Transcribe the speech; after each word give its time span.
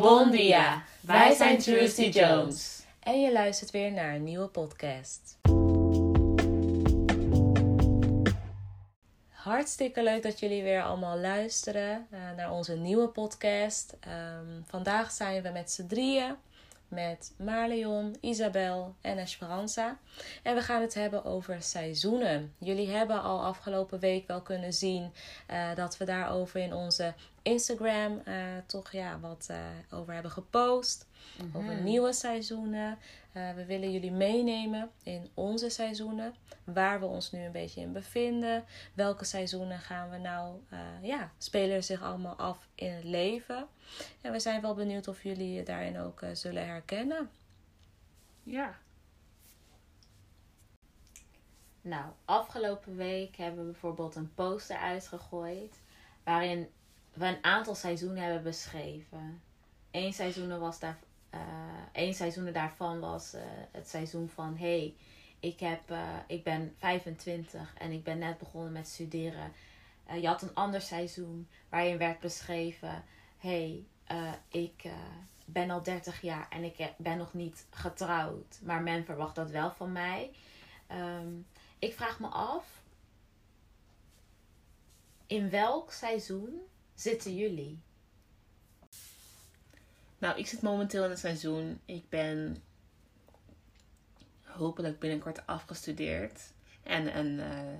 Bon 0.00 0.30
dia, 0.30 0.84
wij 1.00 1.34
zijn 1.34 1.58
Trusty 1.58 2.02
Jones. 2.02 2.82
En 3.00 3.20
je 3.20 3.32
luistert 3.32 3.70
weer 3.70 3.92
naar 3.92 4.14
een 4.14 4.24
nieuwe 4.24 4.46
podcast. 4.46 5.38
Hartstikke 9.28 10.02
leuk 10.02 10.22
dat 10.22 10.40
jullie 10.40 10.62
weer 10.62 10.82
allemaal 10.82 11.18
luisteren 11.18 12.06
eh, 12.10 12.20
naar 12.36 12.50
onze 12.50 12.76
nieuwe 12.76 13.08
podcast. 13.08 13.96
Ehm, 14.00 14.62
vandaag 14.66 15.10
zijn 15.10 15.42
we 15.42 15.48
met 15.48 15.70
z'n 15.70 15.86
drieën. 15.86 16.34
Met 16.90 17.34
Marleon, 17.36 18.16
Isabel 18.20 18.94
en 19.00 19.18
Esperanza. 19.18 19.98
En 20.42 20.54
we 20.54 20.62
gaan 20.62 20.80
het 20.80 20.94
hebben 20.94 21.24
over 21.24 21.62
seizoenen. 21.62 22.54
Jullie 22.58 22.88
hebben 22.88 23.22
al 23.22 23.44
afgelopen 23.44 23.98
week 23.98 24.26
wel 24.26 24.42
kunnen 24.42 24.72
zien 24.72 25.12
eh, 25.46 25.74
dat 25.74 25.96
we 25.96 26.04
daarover 26.04 26.60
in 26.60 26.74
onze 26.74 27.14
Instagram 27.42 28.22
uh, 28.24 28.34
toch 28.66 28.92
ja, 28.92 29.18
wat 29.20 29.46
uh, 29.50 29.56
over 29.98 30.12
hebben 30.12 30.30
gepost. 30.30 31.06
Mm 31.38 31.50
-hmm. 31.52 31.60
Over 31.60 31.80
nieuwe 31.80 32.12
seizoenen. 32.12 32.98
Uh, 33.32 33.54
we 33.54 33.64
willen 33.64 33.92
jullie 33.92 34.12
meenemen 34.12 34.90
in 35.02 35.30
onze 35.34 35.68
seizoenen. 35.68 36.34
Waar 36.64 37.00
we 37.00 37.06
ons 37.06 37.32
nu 37.32 37.44
een 37.44 37.52
beetje 37.52 37.80
in 37.80 37.92
bevinden. 37.92 38.64
Welke 38.94 39.24
seizoenen 39.24 39.78
gaan 39.78 40.10
we 40.10 40.16
nou, 40.16 40.54
ja, 41.02 41.30
spelen 41.38 41.84
zich 41.84 42.02
allemaal 42.02 42.34
af 42.34 42.68
in 42.74 42.92
het 42.92 43.04
leven. 43.04 43.66
En 44.20 44.32
we 44.32 44.40
zijn 44.40 44.60
wel 44.60 44.74
benieuwd 44.74 45.08
of 45.08 45.22
jullie 45.22 45.52
je 45.52 45.62
daarin 45.62 45.98
ook 45.98 46.22
zullen 46.32 46.66
herkennen. 46.66 47.30
Ja. 48.42 48.78
Nou, 51.82 52.04
afgelopen 52.24 52.96
week 52.96 53.36
hebben 53.36 53.64
we 53.64 53.70
bijvoorbeeld 53.70 54.14
een 54.14 54.34
poster 54.34 54.76
uitgegooid. 54.76 55.80
Waarin 56.24 56.68
we 57.12 57.26
een 57.26 57.44
aantal 57.44 57.74
seizoenen 57.74 58.22
hebben 58.22 58.42
beschreven. 58.42 59.42
Eén 59.90 60.12
seizoen, 60.12 60.58
was 60.58 60.78
daar, 60.78 60.98
één 61.92 62.14
seizoen 62.14 62.52
daarvan 62.52 63.00
was 63.00 63.34
uh, 63.34 63.40
het 63.70 63.88
seizoen 63.88 64.28
van... 64.28 64.56
hey, 64.56 64.94
ik, 65.40 65.60
heb, 65.60 65.90
uh, 65.90 66.16
ik 66.26 66.44
ben 66.44 66.74
25 66.78 67.74
en 67.78 67.90
ik 67.90 68.04
ben 68.04 68.18
net 68.18 68.38
begonnen 68.38 68.72
met 68.72 68.88
studeren. 68.88 69.52
je 70.20 70.26
had 70.26 70.42
een 70.42 70.54
ander 70.54 70.80
seizoen 70.80 71.48
waarin 71.68 71.98
werd 71.98 72.20
beschreven... 72.20 73.04
hey, 73.38 73.84
ik 74.48 74.90
ben 75.44 75.70
al 75.70 75.82
30 75.82 76.20
jaar 76.20 76.46
en 76.50 76.64
ik 76.64 76.92
ben 76.96 77.18
nog 77.18 77.34
niet 77.34 77.66
getrouwd. 77.70 78.58
Maar 78.62 78.82
men 78.82 79.04
verwacht 79.04 79.34
dat 79.34 79.50
wel 79.50 79.70
van 79.70 79.92
mij. 79.92 80.30
Um, 80.92 81.46
ik 81.78 81.94
vraag 81.94 82.20
me 82.20 82.26
af... 82.26 82.82
In 85.26 85.50
welk 85.50 85.92
seizoen 85.92 86.60
zitten 86.94 87.34
jullie? 87.34 87.80
Nou, 90.20 90.38
ik 90.38 90.46
zit 90.46 90.62
momenteel 90.62 91.04
in 91.04 91.10
het 91.10 91.18
seizoen. 91.18 91.80
Ik 91.84 92.08
ben 92.08 92.62
hopelijk 94.42 94.98
binnenkort 94.98 95.46
afgestudeerd. 95.46 96.52
En 96.82 97.18
een 97.18 97.38
uh, 97.38 97.78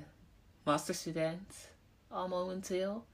masterstudent 0.62 1.70
al 2.08 2.28
momenteel. 2.28 3.06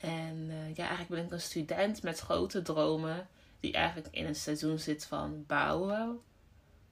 En 0.00 0.36
uh, 0.36 0.74
ja, 0.74 0.86
eigenlijk 0.86 1.08
ben 1.08 1.24
ik 1.24 1.30
een 1.30 1.40
student 1.40 2.02
met 2.02 2.18
grote 2.18 2.62
dromen. 2.62 3.28
Die 3.60 3.72
eigenlijk 3.72 4.14
in 4.14 4.26
een 4.26 4.34
seizoen 4.34 4.78
zit 4.78 5.04
van 5.04 5.44
bouwen. 5.46 6.20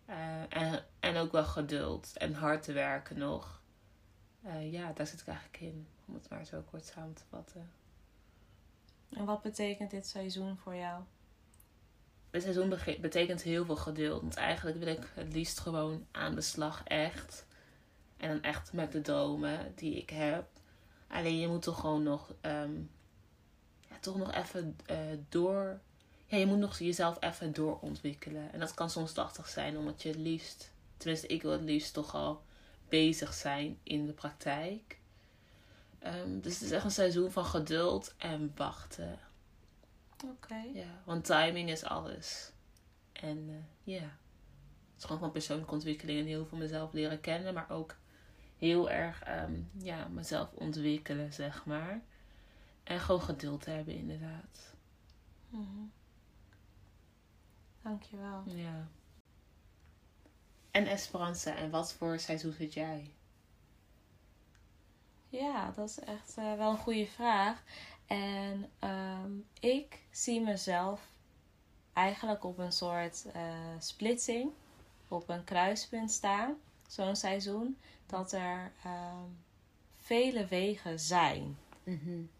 Uh, 0.08 0.16
en, 0.48 0.84
en 1.00 1.16
ook 1.16 1.32
wel 1.32 1.44
geduld 1.44 2.16
en 2.16 2.34
hard 2.34 2.62
te 2.62 2.72
werken 2.72 3.18
nog. 3.18 3.60
ja, 4.60 4.92
daar 4.92 5.06
zit 5.06 5.20
ik 5.20 5.26
eigenlijk 5.26 5.60
in. 5.60 5.86
Om 6.06 6.14
het 6.14 6.28
maar 6.28 6.44
zo 6.44 6.64
kort 6.70 6.84
samen 6.84 7.14
te 7.14 7.24
vatten. 7.30 7.70
En 9.10 9.24
wat 9.24 9.42
betekent 9.42 9.90
dit 9.90 10.06
seizoen 10.06 10.56
voor 10.56 10.74
jou? 10.74 11.02
Dit 12.30 12.42
seizoen 12.42 12.78
betekent 13.00 13.42
heel 13.42 13.64
veel 13.64 13.76
geduld. 13.76 14.20
Want 14.20 14.34
eigenlijk 14.34 14.78
wil 14.78 14.88
ik 14.88 15.12
het 15.14 15.32
liefst 15.32 15.60
gewoon 15.60 16.06
aan 16.10 16.34
de 16.34 16.40
slag 16.40 16.82
echt. 16.84 17.46
En 18.16 18.28
dan 18.28 18.42
echt 18.42 18.72
met 18.72 18.92
de 18.92 19.00
dromen 19.00 19.72
die 19.74 19.96
ik 19.96 20.10
heb. 20.10 20.46
Alleen 21.08 21.38
je 21.38 21.48
moet 21.48 21.62
toch 21.62 21.80
gewoon 21.80 22.02
nog, 22.02 22.34
um, 22.42 22.90
ja, 23.88 23.98
toch 24.00 24.16
nog 24.16 24.32
even 24.32 24.76
uh, 24.90 24.96
door. 25.28 25.80
Ja, 26.26 26.36
je 26.36 26.46
moet 26.46 26.58
nog 26.58 26.78
jezelf 26.78 27.16
even 27.20 27.52
doorontwikkelen. 27.52 28.52
En 28.52 28.60
dat 28.60 28.74
kan 28.74 28.90
soms 28.90 29.16
lastig 29.16 29.48
zijn, 29.48 29.78
omdat 29.78 30.02
je 30.02 30.08
het 30.08 30.18
liefst, 30.18 30.72
tenminste, 30.96 31.26
ik 31.26 31.42
wil 31.42 31.52
het 31.52 31.62
liefst 31.62 31.92
toch 31.92 32.14
al 32.14 32.42
bezig 32.88 33.34
zijn 33.34 33.78
in 33.82 34.06
de 34.06 34.12
praktijk. 34.12 34.98
Um, 36.06 36.40
dus 36.40 36.54
het 36.54 36.62
is 36.62 36.70
echt 36.70 36.84
een 36.84 36.90
seizoen 36.90 37.30
van 37.30 37.44
geduld 37.44 38.14
en 38.18 38.52
wachten. 38.56 39.18
Oké. 40.14 40.32
Okay. 40.32 40.70
Ja, 40.74 41.02
want 41.04 41.24
timing 41.24 41.70
is 41.70 41.84
alles. 41.84 42.52
En 43.12 43.48
uh, 43.48 43.56
ja, 43.82 44.02
het 44.02 44.98
is 44.98 45.04
gewoon 45.04 45.18
van 45.18 45.32
persoonlijke 45.32 45.72
ontwikkeling 45.74 46.18
en 46.18 46.26
heel 46.26 46.46
veel 46.46 46.58
mezelf 46.58 46.92
leren 46.92 47.20
kennen, 47.20 47.54
maar 47.54 47.70
ook 47.70 47.96
heel 48.58 48.90
erg 48.90 49.22
um, 49.42 49.70
ja, 49.78 50.08
mezelf 50.08 50.52
ontwikkelen, 50.52 51.32
zeg 51.32 51.64
maar. 51.64 52.00
En 52.82 53.00
gewoon 53.00 53.22
geduld 53.22 53.64
hebben, 53.64 53.94
inderdaad. 53.94 54.74
Mm 55.48 55.64
-hmm. 55.64 55.92
Dankjewel. 57.82 58.42
Ja. 58.46 58.88
En 60.70 60.86
Esperanza, 60.86 61.54
en 61.56 61.70
wat 61.70 61.92
voor 61.92 62.18
seizoen 62.18 62.52
zit 62.52 62.74
jij? 62.74 63.14
Ja, 65.28 65.72
dat 65.76 65.88
is 65.88 65.98
echt 65.98 66.38
uh, 66.38 66.54
wel 66.56 66.70
een 66.70 66.78
goede 66.78 67.06
vraag. 67.06 67.62
En 68.06 68.70
um, 68.80 69.46
ik 69.60 70.02
zie 70.10 70.40
mezelf 70.40 71.00
eigenlijk 71.92 72.44
op 72.44 72.58
een 72.58 72.72
soort 72.72 73.24
uh, 73.36 73.42
splitsing, 73.78 74.50
op 75.08 75.28
een 75.28 75.44
kruispunt 75.44 76.10
staan, 76.10 76.54
zo'n 76.86 77.16
seizoen, 77.16 77.78
dat 78.06 78.32
er 78.32 78.72
um, 78.86 79.38
vele 79.96 80.46
wegen 80.46 81.00
zijn. 81.00 81.58
Mm 81.84 82.00
-hmm. 82.04 82.30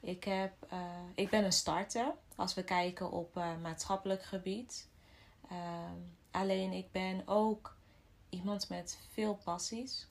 ik, 0.00 0.24
heb, 0.24 0.52
uh, 0.72 0.78
ik 1.14 1.30
ben 1.30 1.44
een 1.44 1.52
starter 1.52 2.14
als 2.36 2.54
we 2.54 2.64
kijken 2.64 3.10
op 3.10 3.34
maatschappelijk 3.62 4.22
gebied. 4.22 4.88
Um, 5.52 6.16
alleen 6.30 6.72
ik 6.72 6.92
ben 6.92 7.22
ook 7.28 7.76
iemand 8.28 8.68
met 8.68 8.98
veel 9.12 9.34
passies. 9.44 10.06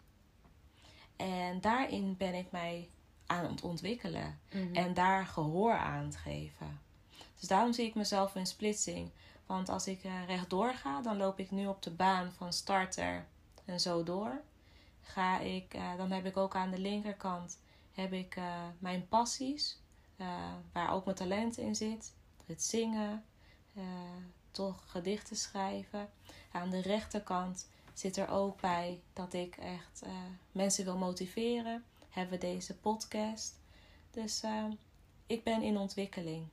En 1.15 1.61
daarin 1.61 2.17
ben 2.17 2.33
ik 2.33 2.51
mij 2.51 2.89
aan 3.25 3.45
het 3.45 3.61
ontwikkelen. 3.61 4.39
Mhm. 4.51 4.75
En 4.75 4.93
daar 4.93 5.25
gehoor 5.25 5.73
aan 5.73 6.03
het 6.03 6.15
geven. 6.15 6.79
Dus 7.39 7.47
daarom 7.47 7.73
zie 7.73 7.85
ik 7.85 7.95
mezelf 7.95 8.35
in 8.35 8.45
splitsing. 8.45 9.09
Want 9.45 9.69
als 9.69 9.87
ik 9.87 10.03
uh, 10.03 10.25
rechtdoor 10.27 10.73
ga, 10.73 11.01
dan 11.01 11.17
loop 11.17 11.39
ik 11.39 11.51
nu 11.51 11.67
op 11.67 11.81
de 11.81 11.91
baan 11.91 12.31
van 12.31 12.53
starter 12.53 13.25
en 13.65 13.79
zo 13.79 14.03
door. 14.03 14.41
Ga 15.01 15.39
ik, 15.39 15.73
uh, 15.75 15.97
dan 15.97 16.11
heb 16.11 16.25
ik 16.25 16.37
ook 16.37 16.55
aan 16.55 16.71
de 16.71 16.79
linkerkant 16.79 17.59
heb 17.91 18.13
ik, 18.13 18.35
uh, 18.35 18.63
mijn 18.79 19.07
passies, 19.07 19.81
waar 20.71 20.91
ook 20.91 21.05
mijn 21.05 21.17
talent 21.17 21.57
in 21.57 21.75
zit. 21.75 22.13
Het 22.45 22.63
zingen, 22.63 23.25
toch 24.51 24.83
gedichten 24.85 25.35
schrijven. 25.35 26.09
Aan 26.51 26.69
de 26.69 26.81
rechterkant 26.81 27.69
zit 27.93 28.17
er 28.17 28.29
ook 28.29 28.61
bij 28.61 29.01
dat 29.13 29.33
ik 29.33 29.55
echt 29.57 30.03
uh, 30.03 30.11
mensen 30.51 30.85
wil 30.85 30.97
motiveren. 30.97 31.83
Hebben 32.09 32.39
we 32.39 32.45
deze 32.45 32.75
podcast. 32.75 33.59
Dus 34.11 34.43
uh, 34.43 34.65
ik 35.25 35.43
ben 35.43 35.61
in 35.61 35.77
ontwikkeling. 35.77 36.47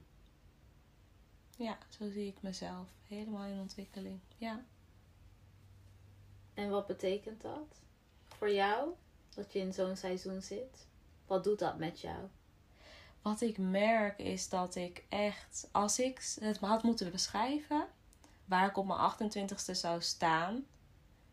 Ja, 1.56 1.78
zo 1.88 2.10
zie 2.10 2.26
ik 2.26 2.42
mezelf. 2.42 2.88
Helemaal 3.08 3.44
in 3.44 3.60
ontwikkeling. 3.60 4.20
Ja. 4.36 4.64
En 6.54 6.70
wat 6.70 6.86
betekent 6.86 7.40
dat 7.42 7.80
voor 8.28 8.50
jou? 8.52 8.88
Dat 9.34 9.52
je 9.52 9.58
in 9.58 9.72
zo'n 9.72 9.96
seizoen 9.96 10.42
zit? 10.42 10.86
Wat 11.26 11.44
doet 11.44 11.58
dat 11.58 11.78
met 11.78 12.00
jou? 12.00 12.28
Wat 13.22 13.40
ik 13.40 13.58
merk 13.58 14.18
is 14.18 14.48
dat 14.48 14.74
ik 14.74 15.04
echt, 15.08 15.68
als 15.72 15.98
ik 15.98 16.34
het 16.40 16.58
had 16.58 16.82
moeten 16.82 17.10
beschrijven, 17.10 17.86
waar 18.44 18.68
ik 18.68 18.76
op 18.76 18.86
mijn 18.86 19.12
28ste 19.12 19.72
zou 19.72 20.00
staan, 20.02 20.66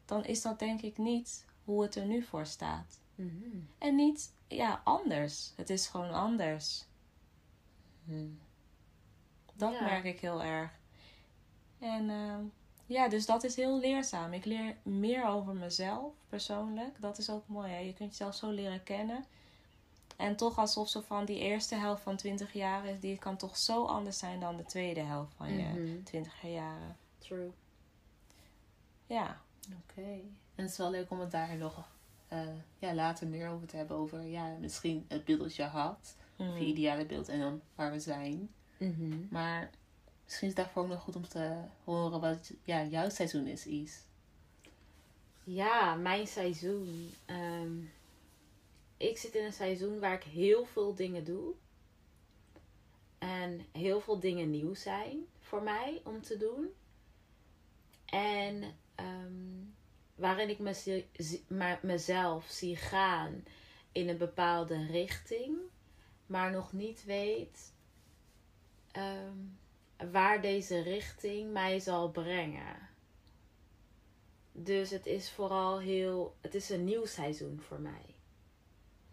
dan 0.08 0.26
is 0.26 0.42
dat 0.42 0.60
denk 0.60 0.82
ik 0.82 0.98
niet 0.98 1.46
hoe 1.64 1.82
het 1.82 1.96
er 1.96 2.06
nu 2.06 2.24
voor 2.24 2.46
staat. 2.46 3.00
Mm 3.16 3.42
-hmm. 3.42 3.68
En 3.78 3.96
niet, 3.96 4.34
ja, 4.48 4.82
anders. 4.84 5.54
Het 5.56 5.70
is 5.70 5.88
gewoon 5.88 6.12
anders. 6.12 6.86
Mm. 8.04 8.40
Dat 9.54 9.74
ja. 9.74 9.84
merk 9.84 10.04
ik 10.04 10.20
heel 10.20 10.44
erg. 10.44 10.72
En 11.80 12.10
uh, 12.10 12.38
ja, 12.86 13.08
dus 13.08 13.26
dat 13.26 13.44
is 13.44 13.56
heel 13.56 13.80
leerzaam. 13.80 14.34
Ik 14.34 14.46
leer 14.46 14.76
meer 14.84 15.26
over 15.26 15.54
mezelf 15.54 16.14
persoonlijk. 16.30 17.02
Dat 17.02 17.18
is 17.18 17.30
ook 17.30 17.48
mooi. 17.48 17.72
Hè? 17.72 17.78
Je 17.78 17.94
kunt 17.94 18.10
jezelf 18.10 18.36
zo 18.36 18.50
leren 18.50 18.84
kennen. 18.84 19.26
En 20.16 20.36
toch 20.36 20.58
alsof 20.58 20.90
zo 20.90 21.02
van 21.02 21.26
die 21.26 21.40
eerste 21.40 21.76
helft 21.76 22.04
van 22.04 22.16
20 22.16 22.54
jaar 22.54 22.86
is, 22.86 23.00
die 23.00 23.18
kan 23.18 23.38
toch 23.38 23.58
zo 23.58 23.86
anders 23.86 24.18
zijn 24.18 24.40
dan 24.40 24.58
de 24.58 24.66
tweede 24.66 25.02
helft 25.02 25.34
van 25.34 25.54
je 25.54 25.64
mm 25.64 25.76
-hmm. 25.76 26.04
20 26.04 26.42
jaren. 26.42 26.98
True. 27.18 27.52
Ja. 29.06 29.42
Oké. 29.66 30.00
Okay. 30.00 30.24
En 30.56 30.64
het 30.64 30.72
is 30.72 30.78
wel 30.78 30.92
leuk 30.92 31.12
om 31.12 31.20
het 31.20 31.32
daar 31.32 31.58
nog 31.58 31.90
uh, 32.34 32.40
ja, 32.80 32.94
later 32.94 33.28
meer 33.28 33.50
over 33.50 33.68
te 33.68 33.78
hebben. 33.78 33.98
Over 33.98 34.22
ja, 34.22 34.56
misschien 34.60 35.06
het 35.08 35.26
beeld 35.26 35.40
dat 35.40 35.56
je 35.56 35.64
had. 35.64 36.16
Mm. 36.36 36.50
Of 36.50 36.60
je 36.60 36.66
ideale 36.66 37.06
beeld 37.06 37.28
en 37.28 37.40
dan 37.40 37.62
waar 37.76 37.92
we 37.92 38.00
zijn. 38.00 38.50
Mm 38.78 38.94
-hmm. 38.98 39.28
Maar 39.32 39.70
Misschien 40.28 40.48
is 40.48 40.54
het 40.56 40.64
daarvoor 40.66 40.84
ook 40.84 40.90
nog 40.90 41.02
goed 41.02 41.16
om 41.16 41.28
te 41.28 41.62
horen 41.84 42.22
wat 42.22 42.54
ja, 42.64 42.84
jouw 42.84 43.10
seizoen 43.10 43.48
is, 43.48 43.66
Is. 43.68 44.02
Ja, 45.44 45.96
mijn 45.96 46.28
seizoen. 46.28 47.14
Ehm, 47.26 47.80
ik 48.98 49.18
zit 49.18 49.36
in 49.36 49.46
een 49.46 49.54
seizoen 49.54 50.00
waar 50.00 50.14
ik 50.14 50.24
heel 50.24 50.66
veel 50.66 50.96
dingen 50.96 51.24
doe. 51.24 51.54
En 53.18 53.66
heel 53.72 54.02
veel 54.02 54.20
dingen 54.20 54.50
nieuw 54.50 54.74
zijn 54.74 55.26
voor 55.40 55.64
mij 55.64 56.02
om 56.04 56.22
te 56.22 56.38
doen. 56.38 56.68
En 58.06 58.64
ehm, 58.98 59.66
waarin 60.16 60.50
ik 60.50 60.60
mezelf 61.82 62.46
zie 62.46 62.76
gaan 62.76 63.44
in 63.92 64.10
een 64.10 64.18
bepaalde 64.18 64.86
richting, 64.86 65.58
maar 66.26 66.52
nog 66.52 66.74
niet 66.74 67.04
weet 67.04 67.74
ehm, 68.92 69.38
waar 70.12 70.42
deze 70.42 70.82
richting 70.82 71.52
mij 71.52 71.80
zal 71.80 72.12
brengen. 72.12 72.88
Dus 74.52 74.90
het 74.90 75.06
is 75.06 75.32
vooral 75.32 75.80
heel. 75.80 76.36
Het 76.42 76.56
is 76.56 76.70
een 76.70 76.84
nieuw 76.84 77.06
seizoen 77.06 77.62
voor 77.62 77.80
mij. 77.80 78.16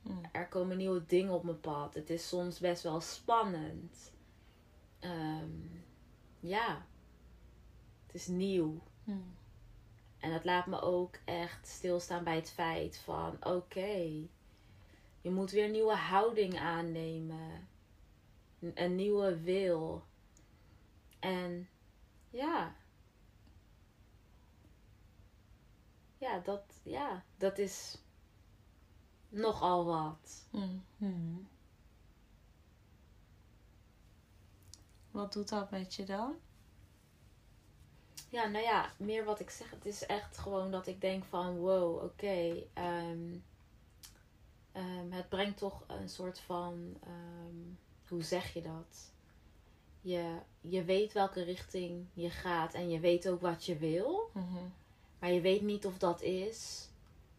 Hmm. 0.03 0.21
Er 0.33 0.49
komen 0.49 0.77
nieuwe 0.77 1.07
dingen 1.07 1.33
op 1.33 1.45
mijn 1.45 1.61
pad. 1.61 1.95
Het 1.95 2.11
is 2.11 2.29
soms 2.29 2.59
best 2.59 2.83
wel 2.83 3.01
spannend. 3.01 4.13
Ehm, 4.99 5.51
ja, 6.41 6.87
het 8.07 8.15
is 8.15 8.27
nieuw. 8.27 8.83
Hmm. 9.05 9.37
En 10.25 10.31
dat 10.31 10.45
laat 10.45 10.67
me 10.67 10.81
ook 10.81 11.19
echt 11.25 11.67
stilstaan 11.67 12.25
bij 12.25 12.37
het 12.37 12.51
feit 12.51 12.97
van 12.97 13.45
oké, 13.45 14.29
je 15.21 15.31
moet 15.31 15.51
weer 15.51 15.65
een 15.65 15.71
nieuwe 15.71 15.95
houding 15.97 16.59
aannemen. 16.59 17.69
Een, 18.75 18.95
nieuwe 18.95 19.41
wil. 19.41 20.05
En 21.19 21.69
ja. 22.31 22.75
Ja, 26.19 26.39
dat, 26.39 26.63
ja, 26.83 27.25
dat 27.37 27.59
is 27.59 27.99
nogal 29.29 29.85
wat. 29.85 30.49
Hmm. 30.51 31.49
Wat 35.11 35.33
doet 35.33 35.49
dat 35.49 35.71
met 35.71 35.95
je 35.95 36.05
dan? 36.05 36.37
Ja, 38.35 38.47
nou 38.47 38.65
ja, 38.65 38.93
meer 38.97 39.25
wat 39.25 39.41
ik 39.41 39.51
zeg. 39.51 39.71
Het 39.71 39.87
is 39.87 40.07
echt 40.07 40.39
gewoon 40.39 40.71
dat 40.71 40.87
ik 40.87 41.01
denk 41.01 41.25
van 41.25 41.57
wow, 41.57 42.03
oké. 42.03 42.65
ehm, 42.73 43.39
ehm, 44.73 45.11
het 45.11 45.29
brengt 45.29 45.59
toch 45.59 45.85
een 45.87 46.09
soort 46.09 46.39
van, 46.39 46.97
ehm, 47.01 47.57
hoe 48.09 48.23
zeg 48.23 48.53
je 48.55 48.63
dat? 48.63 49.13
Je, 50.01 50.39
je 50.61 50.85
weet 50.85 51.13
welke 51.13 51.43
richting 51.43 52.07
je 52.13 52.31
gaat 52.31 52.75
en 52.75 52.91
je 52.91 53.01
weet 53.01 53.29
ook 53.29 53.41
wat 53.41 53.65
je 53.65 53.77
wil. 53.77 54.31
Mhm. 54.33 54.65
Maar 55.19 55.31
je 55.33 55.41
weet 55.41 55.63
niet 55.63 55.87
of 55.87 55.99
dat 55.99 56.23
is 56.23 56.89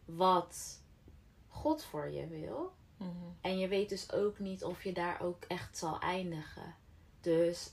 wat 0.04 0.80
God 1.48 1.84
voor 1.84 2.10
je 2.10 2.26
wil. 2.26 2.72
Mhm. 2.96 3.10
En 3.40 3.58
je 3.58 3.68
weet 3.68 3.88
dus 3.88 4.12
ook 4.12 4.38
niet 4.38 4.64
of 4.64 4.84
je 4.84 4.92
daar 4.92 5.20
ook 5.20 5.44
echt 5.44 5.76
zal 5.76 6.00
eindigen. 6.00 6.74
Dus 7.20 7.72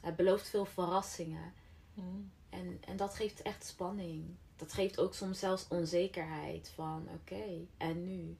het 0.00 0.16
belooft 0.16 0.48
veel 0.48 0.64
verrassingen. 0.64 1.52
Hmm. 1.94 2.32
En, 2.62 2.80
en 2.86 2.96
dat 2.96 3.14
geeft 3.14 3.42
echt 3.42 3.64
spanning. 3.64 4.24
Dat 4.56 4.72
geeft 4.72 4.98
ook 4.98 5.14
soms 5.14 5.38
zelfs 5.38 5.68
onzekerheid 5.68 6.68
van 6.74 7.08
oké, 7.14 7.66
en 7.76 8.04
nu? 8.04 8.36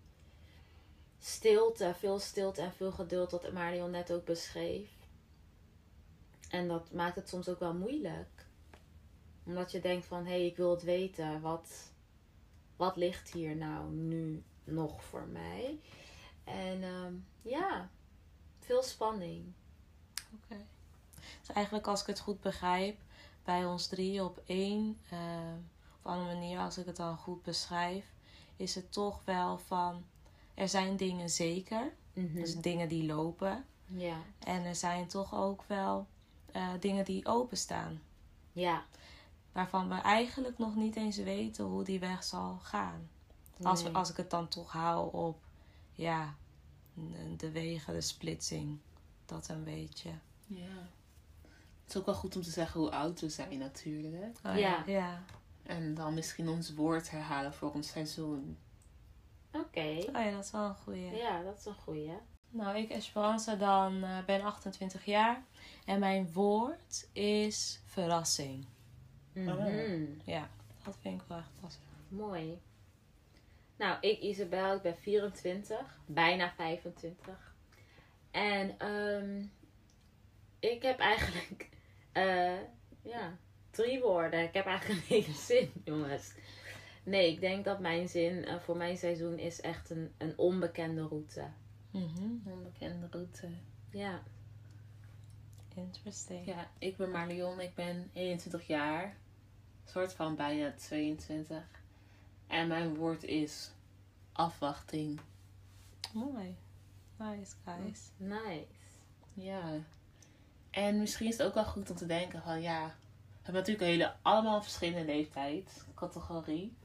Stilte, 1.18 1.94
veel 1.98 2.18
stilte 2.18 2.60
en 2.60 2.72
veel 2.72 2.92
geduld, 2.92 3.30
wat 3.30 3.52
Marion 3.52 3.90
net 3.90 4.12
ook 4.12 4.24
beschreef. 4.24 4.90
En 6.48 6.68
dat 6.68 6.92
maakt 6.92 7.16
het 7.16 7.28
soms 7.28 7.48
ook 7.48 7.58
wel 7.58 7.74
moeilijk. 7.74 8.46
Omdat 9.44 9.72
je 9.72 9.80
denkt 9.80 10.06
van 10.06 10.24
hé, 10.24 10.30
hey, 10.30 10.46
ik 10.46 10.56
wil 10.56 10.70
het 10.70 10.82
weten. 10.82 11.40
Wat, 11.40 11.92
wat 12.76 12.96
ligt 12.96 13.32
hier 13.32 13.56
nou 13.56 13.90
nu 13.90 14.42
nog 14.64 15.04
voor 15.04 15.26
mij? 15.26 15.78
En 16.44 16.82
ehm, 16.82 17.14
ja, 17.42 17.90
veel 18.58 18.82
spanning. 18.82 19.52
Oké. 20.14 20.60
Dus 21.40 21.54
eigenlijk, 21.54 21.86
als 21.86 22.00
ik 22.00 22.06
het 22.06 22.20
goed 22.20 22.40
begrijp, 22.40 23.00
bij 23.44 23.66
ons 23.66 23.86
drie 23.86 24.24
op 24.24 24.42
één, 24.46 24.98
eh, 25.10 25.18
op 25.98 26.06
andere 26.06 26.34
manier, 26.34 26.58
als 26.58 26.78
ik 26.78 26.86
het 26.86 26.96
dan 26.96 27.16
goed 27.16 27.42
beschrijf, 27.42 28.04
is 28.56 28.74
het 28.74 28.92
toch 28.92 29.24
wel 29.24 29.58
van: 29.58 30.04
er 30.54 30.68
zijn 30.68 30.96
dingen 30.96 31.30
zeker, 31.30 31.92
Mhm. 32.12 32.34
dus 32.34 32.56
dingen 32.56 32.88
die 32.88 33.06
lopen, 33.06 33.64
Ja, 33.86 34.16
en 34.38 34.64
er 34.64 34.74
zijn 34.74 35.06
toch 35.06 35.34
ook 35.34 35.64
wel 35.66 36.06
eh, 36.52 36.68
dingen 36.80 37.04
die 37.04 37.26
openstaan, 37.26 38.00
ja. 38.52 38.84
waarvan 39.52 39.88
we 39.88 39.94
eigenlijk 39.94 40.58
nog 40.58 40.74
niet 40.74 40.96
eens 40.96 41.16
weten 41.16 41.64
hoe 41.64 41.84
die 41.84 42.00
weg 42.00 42.24
zal 42.24 42.58
gaan. 42.62 43.08
Als, 43.62 43.82
we, 43.82 43.92
als 43.92 44.10
ik 44.10 44.16
het 44.16 44.30
dan 44.30 44.48
toch 44.48 44.72
hou 44.72 45.12
op, 45.12 45.38
ja, 45.92 46.34
de 47.36 47.50
wegen, 47.50 47.94
de 47.94 48.00
splitsing, 48.00 48.78
dat 49.26 49.48
een 49.48 49.64
beetje. 49.64 50.10
Ja. 50.46 50.88
Het 51.92 52.00
is 52.00 52.06
ook 52.08 52.14
wel 52.14 52.22
goed 52.22 52.36
om 52.36 52.42
te 52.42 52.50
zeggen 52.50 52.80
hoe 52.80 52.90
oud 52.90 53.20
we 53.20 53.28
zijn 53.28 53.58
natuurlijk. 53.58 54.38
Oh, 54.46 54.58
Ja. 54.58 54.82
ja. 54.86 55.22
En 55.62 55.94
dan 55.94 56.14
misschien 56.14 56.48
ons 56.48 56.74
woord 56.74 57.10
herhalen 57.10 57.54
voor 57.54 57.72
ons 57.72 57.88
seizoen. 57.88 58.58
Oké. 59.52 59.96
Oh 59.96 60.24
ja, 60.24 60.30
dat 60.30 60.44
is 60.44 60.50
wel 60.50 60.64
een 60.64 60.74
goeie. 60.74 61.16
Ja, 61.16 61.42
dat 61.42 61.58
is 61.58 61.64
een 61.64 61.74
goeie. 61.74 62.12
Nou, 62.48 62.76
ik 62.76 62.90
Esperanza 62.90 63.54
dan 63.54 64.02
eh, 64.02 64.24
ben 64.24 64.42
28 64.42 65.04
jaar. 65.04 65.44
En 65.84 65.98
mijn 65.98 66.32
woord 66.32 67.08
is 67.12 67.80
verrassing. 67.84 68.66
Mhm. 69.32 70.04
Ja, 70.24 70.48
dat 70.84 70.96
vind 71.00 71.20
ik 71.20 71.26
wel 71.28 71.38
echt 71.38 71.50
passend. 71.60 71.84
Mooi. 72.08 72.60
Nou, 73.76 73.96
ik 74.00 74.20
Isabel, 74.20 74.74
ik 74.76 74.82
ben 74.82 74.96
24, 74.96 76.00
bijna 76.06 76.52
25. 76.56 77.54
En 78.30 78.78
ehm, 78.78 79.44
ik 80.58 80.82
heb 80.82 80.98
eigenlijk, 80.98 81.70
eh, 82.12 82.58
ja, 83.02 83.36
drie 83.70 84.00
woorden. 84.00 84.42
Ik 84.42 84.54
heb 84.54 84.66
eigenlijk 84.66 85.00
een 85.00 85.06
hele 85.16 85.32
zin, 85.32 85.72
jongens. 85.84 86.32
Nee, 87.04 87.32
ik 87.32 87.40
denk 87.40 87.64
dat 87.64 87.80
mijn 87.80 88.08
zin 88.08 88.44
eh, 88.44 88.58
voor 88.58 88.76
mijn 88.76 88.96
seizoen 88.96 89.38
is 89.38 89.60
echt 89.60 89.90
een, 89.90 90.12
een 90.18 90.38
onbekende 90.38 91.02
route. 91.02 91.44
Mhm. 91.90 92.50
Onbekende 92.52 93.06
route. 93.10 93.48
Ja. 93.90 94.22
Interesting. 95.74 96.46
Ja, 96.46 96.70
ik 96.78 96.96
ben 96.96 97.10
Marlion, 97.10 97.60
ik 97.60 97.74
ben 97.74 98.10
21 98.12 98.66
jaar. 98.66 99.16
Soort 99.84 100.12
van 100.12 100.36
bijna 100.36 100.72
22. 100.72 101.64
En 102.46 102.68
mijn 102.68 102.94
woord 102.94 103.24
is 103.24 103.70
afwachting. 104.32 105.20
Mooi. 106.12 106.56
Nice, 107.16 107.54
guys. 107.64 108.10
Nice. 108.16 108.66
Ja. 109.34 109.80
En 110.72 110.98
misschien 110.98 111.26
is 111.26 111.38
het 111.38 111.46
ook 111.46 111.54
wel 111.54 111.64
goed 111.64 111.90
om 111.90 111.96
te 111.96 112.06
denken 112.06 112.42
van 112.42 112.62
ja, 112.62 112.86
we 112.86 113.38
hebben 113.42 113.54
natuurlijk 113.54 113.80
een 113.80 113.90
hele, 113.92 114.14
allemaal 114.22 114.56
een 114.56 114.62
verschillende 114.62 115.04
leeftijd, 115.04 115.86
categorie. 115.94 116.76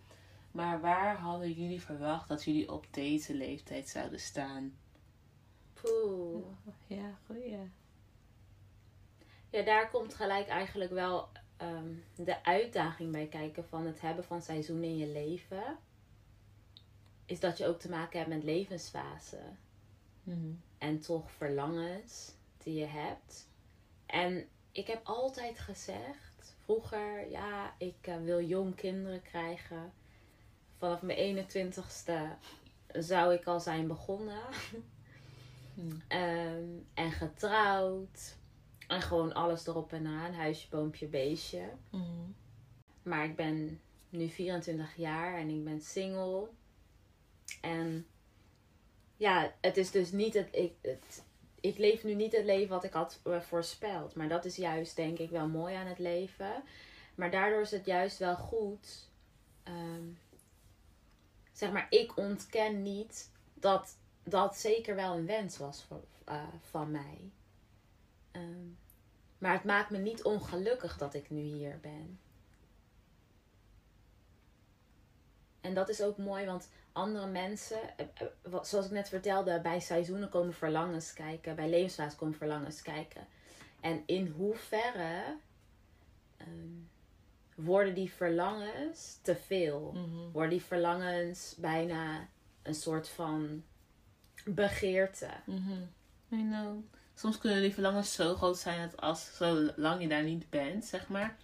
Maar 0.52 0.82
waar 0.82 1.18
hadden 1.18 1.52
jullie 1.52 1.82
verwacht 1.82 2.28
dat 2.28 2.44
jullie 2.44 2.72
op 2.72 2.86
deze 2.92 3.34
leeftijd 3.34 3.90
zouden 3.90 4.20
staan? 4.20 4.78
Poeh. 5.74 6.46
Ja, 6.88 7.18
goeie. 7.26 7.72
Ja, 9.50 9.62
daar 9.62 9.90
komt 9.90 10.14
gelijk 10.14 10.48
eigenlijk 10.48 10.92
wel 10.92 11.30
ehm, 11.58 11.94
de 12.16 12.44
uitdaging 12.44 13.12
bij 13.12 13.28
kijken 13.28 13.68
van 13.68 13.86
het 13.86 14.02
hebben 14.02 14.24
van 14.24 14.42
seizoenen 14.42 14.90
in 14.90 14.98
je 14.98 15.08
leven. 15.08 15.78
Is 17.26 17.40
dat 17.40 17.58
je 17.58 17.68
ook 17.68 17.80
te 17.80 17.90
maken 17.90 18.20
hebt 18.20 18.32
met 18.32 18.44
levensfasen. 18.44 19.58
En 20.78 21.00
toch 21.00 21.32
verlangens 21.32 22.32
die 22.58 22.74
je 22.74 22.86
hebt. 22.86 23.48
En 24.08 24.48
ik 24.72 24.88
heb 24.88 25.02
altijd 25.04 25.60
gezegd, 25.60 26.56
vroeger, 26.64 27.30
ja, 27.30 27.76
ik 27.78 27.98
eh, 28.02 28.18
wil 28.18 28.42
jong 28.42 28.76
kinderen 28.76 29.22
krijgen. 29.22 29.94
Vanaf 30.78 31.02
mijn 31.02 31.48
21ste 31.48 32.38
zou 32.92 33.34
ik 33.34 33.46
al 33.46 33.60
zijn 33.60 33.88
begonnen. 33.88 34.42
Hmm. 35.78 36.02
Ehm, 36.08 36.70
en 36.94 37.12
getrouwd. 37.12 38.36
En 38.88 39.02
gewoon 39.02 39.34
alles 39.34 39.68
erop 39.68 39.94
en 39.94 40.06
aan. 40.06 40.34
Huisje, 40.34 40.70
boompje, 40.70 41.08
beestje. 41.08 41.70
Mhm. 41.90 42.32
Maar 43.04 43.26
ik 43.26 43.36
ben 43.36 43.82
nu 44.10 44.30
24 44.30 44.96
jaar 44.96 45.38
en 45.38 45.50
ik 45.50 45.64
ben 45.64 45.82
single. 45.82 46.48
En 47.62 48.08
ja, 49.18 49.54
het 49.62 49.78
is 49.78 49.92
dus 49.92 50.12
niet 50.12 50.34
het. 50.34 50.48
Ik, 50.52 50.74
het, 50.82 51.24
ik 51.62 51.78
leef 51.78 52.04
nu 52.04 52.14
niet 52.14 52.32
het 52.36 52.46
leven 52.46 52.70
wat 52.70 52.84
ik 52.84 52.94
had 52.94 53.20
eh, 53.24 53.40
voorspeld. 53.42 54.16
Maar 54.16 54.28
dat 54.28 54.46
is 54.46 54.56
juist, 54.56 54.96
denk 54.96 55.18
ik, 55.20 55.30
wel 55.30 55.48
mooi 55.48 55.76
aan 55.76 55.88
het 55.88 56.00
leven. 56.00 56.64
Maar 57.16 57.32
daardoor 57.32 57.62
is 57.62 57.72
het 57.72 57.86
juist 57.86 58.18
wel 58.18 58.36
goed. 58.36 59.10
ehm, 59.64 60.04
zeg 61.52 61.72
maar, 61.72 61.88
ik 61.90 62.18
ontken 62.18 62.82
niet 62.82 63.32
dat 63.54 63.98
dat 64.24 64.58
zeker 64.58 64.96
wel 64.96 65.14
een 65.18 65.26
wens 65.26 65.58
was 65.58 65.84
voor, 65.84 66.04
eh, 66.26 66.44
van 66.70 66.92
mij. 66.92 67.32
Ehm, 68.32 68.68
Maar 69.38 69.54
het 69.54 69.64
maakt 69.64 69.90
me 69.90 69.98
niet 69.98 70.24
ongelukkig 70.24 70.98
dat 70.98 71.14
ik 71.14 71.30
nu 71.30 71.42
hier 71.42 71.80
ben. 71.82 72.20
En 75.62 75.74
dat 75.74 75.90
is 75.90 76.02
ook 76.02 76.18
mooi, 76.18 76.46
want 76.46 76.70
andere 76.98 77.28
mensen, 77.28 77.98
eh, 77.98 78.06
eh, 78.14 78.64
zoals 78.64 78.86
ik 78.86 78.92
net 78.92 79.10
vertelde, 79.10 79.62
bij 79.62 79.80
seizoenen 79.80 80.30
komen 80.30 80.54
verlangens 80.54 81.14
kijken, 81.14 81.56
bij 81.56 81.70
levensfase 81.70 82.16
komen 82.16 82.38
verlangens 82.38 82.82
kijken. 82.82 83.28
En 83.82 84.04
in 84.06 84.28
hoeverre 84.28 85.38
ehm, 86.38 86.48
worden 87.56 87.94
die 87.94 88.12
verlangens 88.12 89.20
te 89.22 89.36
veel? 89.36 89.92
Mhm. 89.92 90.32
Worden 90.32 90.50
die 90.50 90.64
verlangens 90.64 91.56
bijna 91.58 92.28
een 92.62 92.76
soort 92.76 93.10
van 93.10 93.64
begeerte? 94.46 95.30
Mhm. 95.46 95.82
You 96.28 96.50
know, 96.50 96.84
soms 97.14 97.38
kunnen 97.38 97.62
die 97.62 97.74
verlangens 97.74 98.14
zo 98.14 98.36
groot 98.36 98.58
zijn 98.58 98.90
dat 98.90 99.02
als, 99.02 99.36
zolang 99.36 100.02
je 100.02 100.08
daar 100.08 100.24
niet 100.24 100.50
bent, 100.50 100.86
zeg 100.86 101.08
maar. 101.08 101.38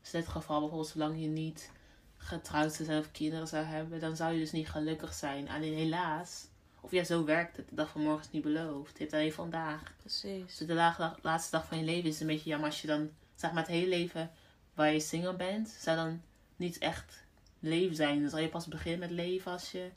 Dus 0.00 0.12
in 0.12 0.20
dit 0.20 0.28
geval 0.28 0.58
bijvoorbeeld, 0.60 0.90
zolang 0.90 1.20
je 1.20 1.26
niet 1.26 1.70
getrouwd 2.18 2.72
zou 2.72 2.84
zijn 2.88 2.98
of 3.00 3.10
kinderen 3.10 3.48
zou 3.48 3.64
hebben, 3.64 4.00
dan 4.00 4.16
zou 4.16 4.32
je 4.32 4.38
dus 4.38 4.52
niet 4.52 4.68
gelukkig 4.68 5.14
zijn. 5.14 5.48
Alleen 5.48 5.74
helaas, 5.74 6.46
of 6.80 6.90
ja, 6.90 7.04
zo 7.04 7.24
werkt 7.24 7.56
het. 7.56 7.68
De 7.68 7.74
dag 7.74 7.90
van 7.90 8.02
morgen 8.02 8.24
is 8.24 8.30
niet 8.30 8.42
beloofd. 8.42 8.92
Je 8.92 9.02
hebt 9.02 9.12
alleen 9.14 9.32
vandaag. 9.32 9.92
Precies. 10.00 10.56
Dus 10.56 10.66
de 10.66 10.74
la- 10.74 11.16
laatste 11.22 11.50
dag 11.50 11.66
van 11.66 11.78
je 11.78 11.84
leven 11.84 12.04
is 12.04 12.12
het 12.12 12.20
een 12.20 12.34
beetje 12.34 12.48
jammer 12.50 12.68
als 12.68 12.80
je 12.80 12.86
dan, 12.86 13.10
zeg 13.34 13.52
maar, 13.52 13.62
het 13.62 13.72
hele 13.72 13.88
leven 13.88 14.30
waar 14.74 14.92
je 14.92 15.00
single 15.00 15.34
bent, 15.34 15.68
zou 15.68 15.96
dan 15.96 16.22
niet 16.56 16.78
echt 16.78 17.22
leven 17.60 17.96
zijn. 17.96 18.20
Dan 18.20 18.30
zal 18.30 18.38
je 18.38 18.48
pas 18.48 18.66
beginnen 18.66 19.00
met 19.00 19.10
leven 19.10 19.52
als 19.52 19.72
je 19.72 19.90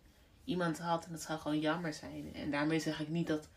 iemand 0.43 0.79
had 0.79 1.05
en 1.05 1.11
dat 1.11 1.21
zou 1.21 1.39
gewoon 1.39 1.59
jammer 1.59 1.93
zijn. 1.93 2.35
En 2.35 2.51
daarmee 2.51 2.79
zeg 2.79 2.99
ik 2.99 3.07
niet 3.07 3.27
dat 3.27 3.47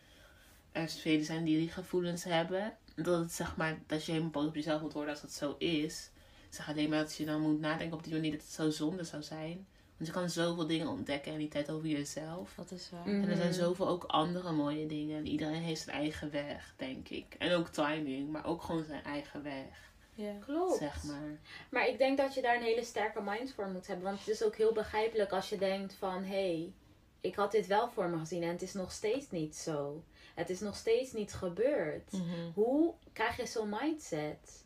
er 0.73 0.89
velen 0.89 1.25
zijn 1.25 1.45
die 1.45 1.59
die 1.59 1.69
gevoelens 1.71 2.25
hebben. 2.25 2.77
Dat 2.95 3.21
het 3.21 3.33
zeg 3.33 3.57
maar, 3.57 3.79
dat 3.87 4.05
je 4.05 4.11
helemaal 4.13 4.33
boos 4.33 4.47
op 4.47 4.55
jezelf 4.55 4.81
moet 4.81 4.93
worden 4.93 5.11
als 5.13 5.21
dat 5.21 5.33
zo 5.33 5.55
is. 5.59 6.11
Ik 6.55 6.61
zeg 6.61 6.69
alleen 6.69 6.89
maar 6.89 6.99
dat 6.99 7.15
je 7.17 7.25
dan 7.25 7.41
moet 7.41 7.61
nadenken 7.61 7.97
op 7.97 8.05
die 8.05 8.13
manier 8.13 8.31
dat 8.31 8.41
het 8.41 8.51
zo 8.51 8.71
zonde 8.71 9.05
zou 9.05 9.23
zijn. 9.23 9.67
Want 9.97 10.09
je 10.09 10.13
kan 10.13 10.31
zoveel 10.31 10.67
dingen 10.67 10.89
ontdekken 10.89 11.33
in 11.33 11.39
die 11.39 11.49
tijd 11.49 11.71
over 11.71 11.89
jezelf. 11.89 12.53
Dat 12.57 12.71
is 12.71 12.91
waar. 12.91 13.09
Mm. 13.09 13.23
En 13.23 13.29
er 13.29 13.37
zijn 13.37 13.49
Mhm. 13.49 13.59
zoveel 13.59 13.89
ook 13.89 14.05
andere 14.05 14.53
mooie 14.53 14.87
dingen. 14.87 15.17
En 15.17 15.27
iedereen 15.27 15.63
heeft 15.63 15.81
zijn 15.83 15.97
eigen 15.97 16.31
weg, 16.31 16.75
denk 16.77 17.09
ik. 17.09 17.35
En 17.39 17.53
ook 17.55 17.69
timing, 17.69 18.31
maar 18.31 18.47
ook 18.47 18.63
gewoon 18.63 18.85
zijn 18.85 19.03
eigen 19.05 19.43
weg, 19.43 19.93
Ja. 20.15 20.33
Klopt. 20.41 20.77
zeg 20.79 21.03
maar. 21.03 21.39
Maar 21.71 21.89
ik 21.89 21.99
denk 21.99 22.19
dat 22.19 22.35
je 22.35 22.43
daar 22.43 22.57
een 22.57 22.63
hele 22.63 22.85
sterke 22.85 23.21
mind 23.23 23.53
voor 23.53 23.69
moet 23.69 23.87
hebben. 23.87 24.05
Want 24.05 24.19
het 24.19 24.29
is 24.29 24.43
ook 24.43 24.57
heel 24.57 24.73
begrijpelijk 24.73 25.33
als 25.33 25.49
je 25.49 25.59
denkt 25.59 25.95
van... 25.95 26.23
Hé, 26.25 26.29
hey, 26.57 26.73
ik 27.21 27.35
had 27.35 27.53
dit 27.53 27.67
wel 27.67 27.89
voor 27.91 28.09
me 28.09 28.19
gezien 28.19 28.43
en 28.43 28.49
het 28.49 28.63
is 28.63 28.73
nog 28.73 28.93
steeds 28.93 29.31
niet 29.31 29.57
zo. 29.57 30.05
Het 30.35 30.51
is 30.51 30.61
nog 30.61 30.77
steeds 30.77 31.13
niet 31.13 31.33
gebeurd. 31.33 32.13
Mhm. 32.13 32.51
Hoe 32.55 32.95
krijg 33.13 33.37
je 33.37 33.47
zo'n 33.47 33.69
mindset, 33.81 34.65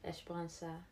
Esperanza? 0.00 0.84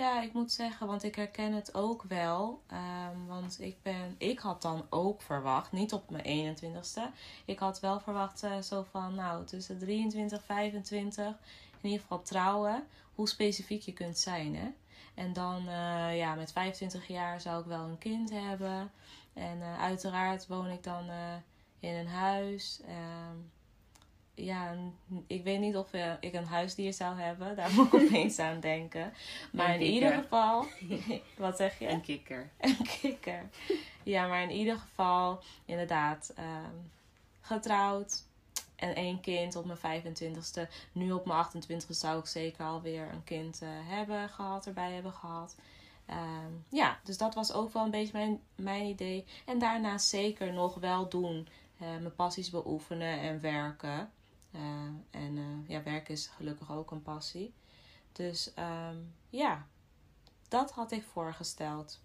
Ja, 0.00 0.22
ik 0.22 0.32
moet 0.32 0.52
zeggen, 0.52 0.86
want 0.86 1.02
ik 1.02 1.14
herken 1.14 1.52
het 1.52 1.74
ook 1.74 2.02
wel. 2.02 2.62
Ehm, 2.66 3.26
want 3.26 3.60
ik, 3.60 3.82
ben, 3.82 4.14
ik 4.18 4.38
had 4.38 4.62
dan 4.62 4.86
ook 4.90 5.22
verwacht, 5.22 5.72
niet 5.72 5.92
op 5.92 6.10
mijn 6.10 6.56
21ste. 6.56 7.00
Ik 7.44 7.58
had 7.58 7.80
wel 7.80 8.00
verwacht 8.00 8.42
eh, 8.42 8.58
zo 8.58 8.86
van, 8.90 9.14
nou, 9.14 9.44
tussen 9.44 9.78
23, 9.78 10.44
25, 10.44 11.26
in 11.26 11.34
ieder 11.82 12.00
geval 12.00 12.22
trouwen. 12.22 12.86
Hoe 13.14 13.28
specifiek 13.28 13.82
je 13.82 13.92
kunt 13.92 14.18
zijn, 14.18 14.56
hè. 14.56 14.68
En 15.14 15.32
dan, 15.32 15.68
eh, 15.68 16.16
ja, 16.16 16.34
met 16.34 16.52
25 16.52 17.08
jaar 17.08 17.40
zou 17.40 17.60
ik 17.60 17.66
wel 17.66 17.84
een 17.84 17.98
kind 17.98 18.30
hebben. 18.30 18.90
En 19.32 19.62
eh, 19.62 19.80
uiteraard 19.80 20.46
woon 20.46 20.70
ik 20.70 20.82
dan 20.82 21.04
in 21.80 21.94
een 21.94 22.08
huis. 22.08 22.80
Ehm, 22.86 23.36
ja, 24.44 24.74
ik 25.26 25.44
weet 25.44 25.60
niet 25.60 25.76
of 25.76 25.92
eh, 25.92 26.12
ik 26.20 26.34
een 26.34 26.44
huisdier 26.46 26.92
zou 26.92 27.20
hebben. 27.20 27.56
Daar 27.56 27.72
moet 27.74 27.92
ik 27.92 28.00
opeens 28.02 28.38
aan 28.38 28.60
denken. 28.60 29.12
Maar 29.52 29.68
Een 29.68 29.80
in 29.80 29.92
ieder 29.92 30.12
geval... 30.12 30.66
Wat 31.36 31.56
zeg 31.56 31.78
je? 31.78 31.86
En 31.86 32.00
kikker. 32.00 32.50
Een 32.58 32.86
kikker. 33.00 33.48
Ja, 34.02 34.26
maar 34.26 34.42
in 34.42 34.50
ieder 34.50 34.78
geval 34.78 35.42
inderdaad 35.64 36.32
ehm, 36.36 36.74
getrouwd. 37.40 38.22
En 38.76 38.94
één 38.94 39.20
kind 39.20 39.56
op 39.56 39.64
mijn 39.64 40.02
25ste. 40.02 40.68
Nu 40.92 41.12
op 41.12 41.26
mijn 41.26 41.44
28ste 41.46 41.88
zou 41.88 42.18
ik 42.18 42.26
zeker 42.26 42.64
alweer 42.64 43.08
een 43.12 43.24
kind 43.24 43.62
eh, 43.62 43.68
hebben 43.72 44.28
gehad, 44.28 44.66
erbij 44.66 44.92
hebben 44.92 45.12
gehad. 45.12 45.56
Ehm, 46.06 46.52
ja, 46.68 46.98
dus 47.04 47.18
dat 47.18 47.34
was 47.34 47.52
ook 47.52 47.72
wel 47.72 47.84
een 47.84 47.90
beetje 47.90 48.18
mijn, 48.18 48.40
mijn 48.54 48.84
idee. 48.86 49.24
En 49.46 49.58
daarna 49.58 49.98
zeker 49.98 50.52
nog 50.52 50.74
wel 50.74 51.08
doen. 51.08 51.48
eh, 51.78 51.86
mijn 51.88 52.14
passies 52.14 52.50
beoefenen 52.50 53.20
en 53.20 53.40
werken. 53.40 54.10
Eh, 54.52 54.60
en 55.10 55.38
eh, 55.38 55.68
ja, 55.68 55.82
werken 55.82 56.14
is 56.14 56.26
gelukkig 56.26 56.72
ook 56.72 56.90
een 56.90 57.02
passie. 57.02 57.54
Dus 58.12 58.54
ehm, 58.54 58.96
ja, 59.28 59.66
dat 60.48 60.72
had 60.72 60.92
ik 60.92 61.02
voorgesteld. 61.02 62.00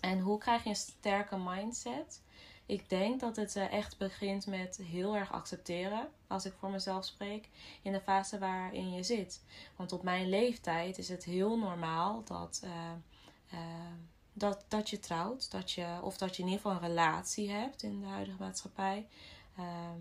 En 0.00 0.20
hoe 0.20 0.38
krijg 0.38 0.62
je 0.62 0.68
een 0.68 0.76
sterke 0.76 1.36
mindset? 1.38 2.22
Ik 2.66 2.88
denk 2.88 3.20
dat 3.20 3.36
het 3.36 3.56
eh, 3.56 3.72
echt 3.72 3.98
begint 3.98 4.46
met 4.46 4.76
heel 4.76 5.16
erg 5.16 5.32
accepteren, 5.32 6.08
als 6.26 6.44
ik 6.44 6.52
voor 6.58 6.70
mezelf 6.70 7.04
spreek, 7.04 7.48
in 7.82 7.92
de 7.92 8.00
fase 8.00 8.38
waarin 8.38 8.92
je 8.92 9.02
zit. 9.02 9.42
Want 9.76 9.92
op 9.92 10.02
mijn 10.02 10.28
leeftijd 10.28 10.98
is 10.98 11.08
het 11.08 11.24
heel 11.24 11.58
normaal 11.58 12.24
dat, 12.24 12.62
dat, 14.32 14.64
dat 14.68 14.90
je 14.90 14.98
trouwt, 14.98 15.50
dat 15.50 15.72
je, 15.72 15.98
of 16.02 16.16
dat 16.16 16.36
je 16.36 16.42
in 16.42 16.48
ieder 16.48 16.62
geval 16.62 16.82
een 16.82 16.88
relatie 16.88 17.50
hebt 17.50 17.82
in 17.82 18.00
de 18.00 18.06
huidige 18.06 18.42
maatschappij. 18.42 19.06
Ehm, 19.56 20.00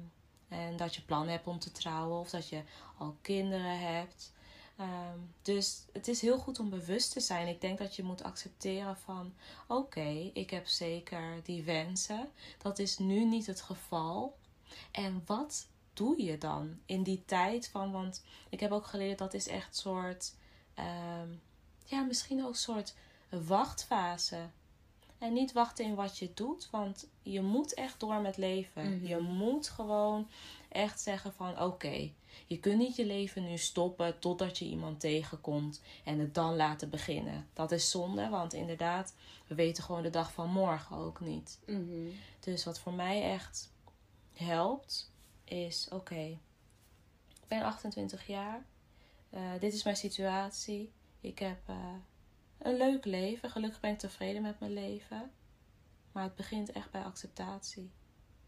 en 0.51 0.77
dat 0.77 0.95
je 0.95 1.01
plan 1.01 1.27
hebt 1.27 1.47
om 1.47 1.59
te 1.59 1.71
trouwen, 1.71 2.19
of 2.19 2.29
dat 2.29 2.49
je 2.49 2.61
al 2.97 3.15
kinderen 3.21 3.79
hebt. 3.79 4.33
Ehm, 4.75 5.19
dus 5.41 5.85
het 5.93 6.07
is 6.07 6.21
heel 6.21 6.37
goed 6.37 6.59
om 6.59 6.69
bewust 6.69 7.11
te 7.11 7.19
zijn. 7.19 7.47
Ik 7.47 7.61
denk 7.61 7.77
dat 7.77 7.95
je 7.95 8.03
moet 8.03 8.23
accepteren 8.23 8.97
van 8.97 9.33
oké, 9.67 10.31
ik 10.33 10.49
heb 10.49 10.67
zeker 10.67 11.43
die 11.43 11.63
wensen. 11.63 12.29
Dat 12.57 12.79
is 12.79 12.97
nu 12.97 13.25
niet 13.25 13.45
het 13.45 13.61
geval. 13.61 14.37
En 14.91 15.23
wat 15.25 15.67
doe 15.93 16.23
je 16.23 16.37
dan 16.37 16.79
in 16.85 17.03
die 17.03 17.23
tijd 17.25 17.67
van? 17.67 17.91
Want 17.91 18.23
ik 18.49 18.59
heb 18.59 18.71
ook 18.71 18.85
geleerd 18.85 19.17
dat 19.17 19.33
is 19.33 19.47
echt 19.47 19.75
soort, 19.75 20.33
ehm, 20.73 21.29
ja, 21.83 22.01
misschien 22.01 22.41
ook 22.43 22.49
een 22.49 22.55
soort 22.55 22.93
wachtfase. 23.29 24.49
En 25.21 25.33
niet 25.33 25.51
wachten 25.51 25.85
in 25.85 25.95
wat 25.95 26.17
je 26.17 26.31
doet, 26.33 26.69
want 26.69 27.07
je 27.21 27.41
moet 27.41 27.73
echt 27.73 27.99
door 27.99 28.21
met 28.21 28.37
leven. 28.37 28.97
Mhm. 28.97 29.07
Je 29.07 29.17
moet 29.17 29.69
gewoon 29.69 30.27
echt 30.69 30.99
zeggen 31.01 31.33
van 31.33 31.61
oké, 31.61 32.11
je 32.47 32.59
kunt 32.59 32.77
niet 32.77 32.95
je 32.95 33.05
leven 33.05 33.43
nu 33.43 33.57
stoppen 33.57 34.19
totdat 34.19 34.57
je 34.57 34.65
iemand 34.65 34.99
tegenkomt 34.99 35.81
en 36.03 36.19
het 36.19 36.33
dan 36.33 36.55
laten 36.55 36.89
beginnen. 36.89 37.47
Dat 37.53 37.71
is 37.71 37.89
zonde, 37.89 38.29
want 38.29 38.53
inderdaad, 38.53 39.15
we 39.47 39.55
weten 39.55 39.83
gewoon 39.83 40.03
de 40.03 40.09
dag 40.09 40.33
van 40.33 40.49
morgen 40.49 40.95
ook 40.95 41.19
niet. 41.19 41.59
Mhm. 41.65 42.09
Dus 42.39 42.63
wat 42.63 42.79
voor 42.79 42.93
mij 42.93 43.31
echt 43.31 43.71
helpt, 44.33 45.11
is 45.43 45.87
oké, 45.91 46.37
ik 47.29 47.47
ben 47.47 47.61
28 47.61 48.27
jaar. 48.27 48.65
Eh, 49.29 49.41
dit 49.59 49.73
is 49.73 49.83
mijn 49.83 49.95
situatie. 49.95 50.91
Ik 51.19 51.39
heb 51.39 51.59
eh, 51.65 51.75
een 52.61 52.77
leuk 52.77 53.05
leven. 53.05 53.49
Gelukkig 53.49 53.79
ben 53.79 53.91
ik 53.91 53.99
tevreden 53.99 54.41
met 54.41 54.59
mijn 54.59 54.73
leven. 54.73 55.31
Maar 56.11 56.23
het 56.23 56.35
begint 56.35 56.71
echt 56.71 56.91
bij 56.91 57.03
acceptatie. 57.03 57.91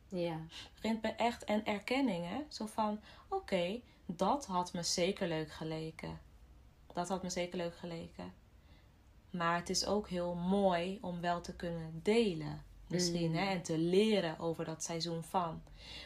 Ja. 0.08 0.40
Het 0.50 0.74
begint 0.74 1.02
bij 1.02 1.16
echt 1.16 1.44
en 1.44 1.66
erkenning, 1.66 2.26
hè? 2.28 2.42
Zo 2.50 2.66
van, 2.66 3.00
oké, 3.30 3.82
dat 4.06 4.46
had 4.46 4.74
me 4.74 4.84
zeker 4.84 5.28
leuk 5.28 5.52
geleken. 5.52 6.20
Dat 6.94 7.10
had 7.10 7.24
me 7.24 7.30
zeker 7.30 7.58
leuk 7.58 7.78
geleken. 7.78 8.34
Maar 9.30 9.56
het 9.56 9.70
is 9.70 9.86
ook 9.86 10.10
heel 10.10 10.36
mooi 10.36 10.98
om 11.02 11.22
wel 11.22 11.42
te 11.42 11.56
kunnen 11.56 12.00
delen. 12.04 12.64
Misschien, 12.88 13.30
Mm. 13.30 13.36
hè? 13.38 13.46
En 13.46 13.62
te 13.62 13.78
leren 13.78 14.40
over 14.40 14.66
dat 14.66 14.84
seizoen 14.84 15.24
van. 15.24 15.62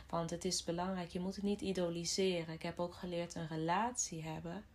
Want 0.09 0.29
het 0.29 0.45
is 0.45 0.63
belangrijk, 0.63 1.09
je 1.11 1.19
moet 1.19 1.35
het 1.35 1.43
niet 1.43 1.61
idoliseren. 1.61 2.53
Ik 2.53 2.61
heb 2.61 2.79
ook 2.79 2.93
geleerd, 2.93 3.35
een 3.35 3.47
relatie 3.47 4.23
hebben, 4.23 4.65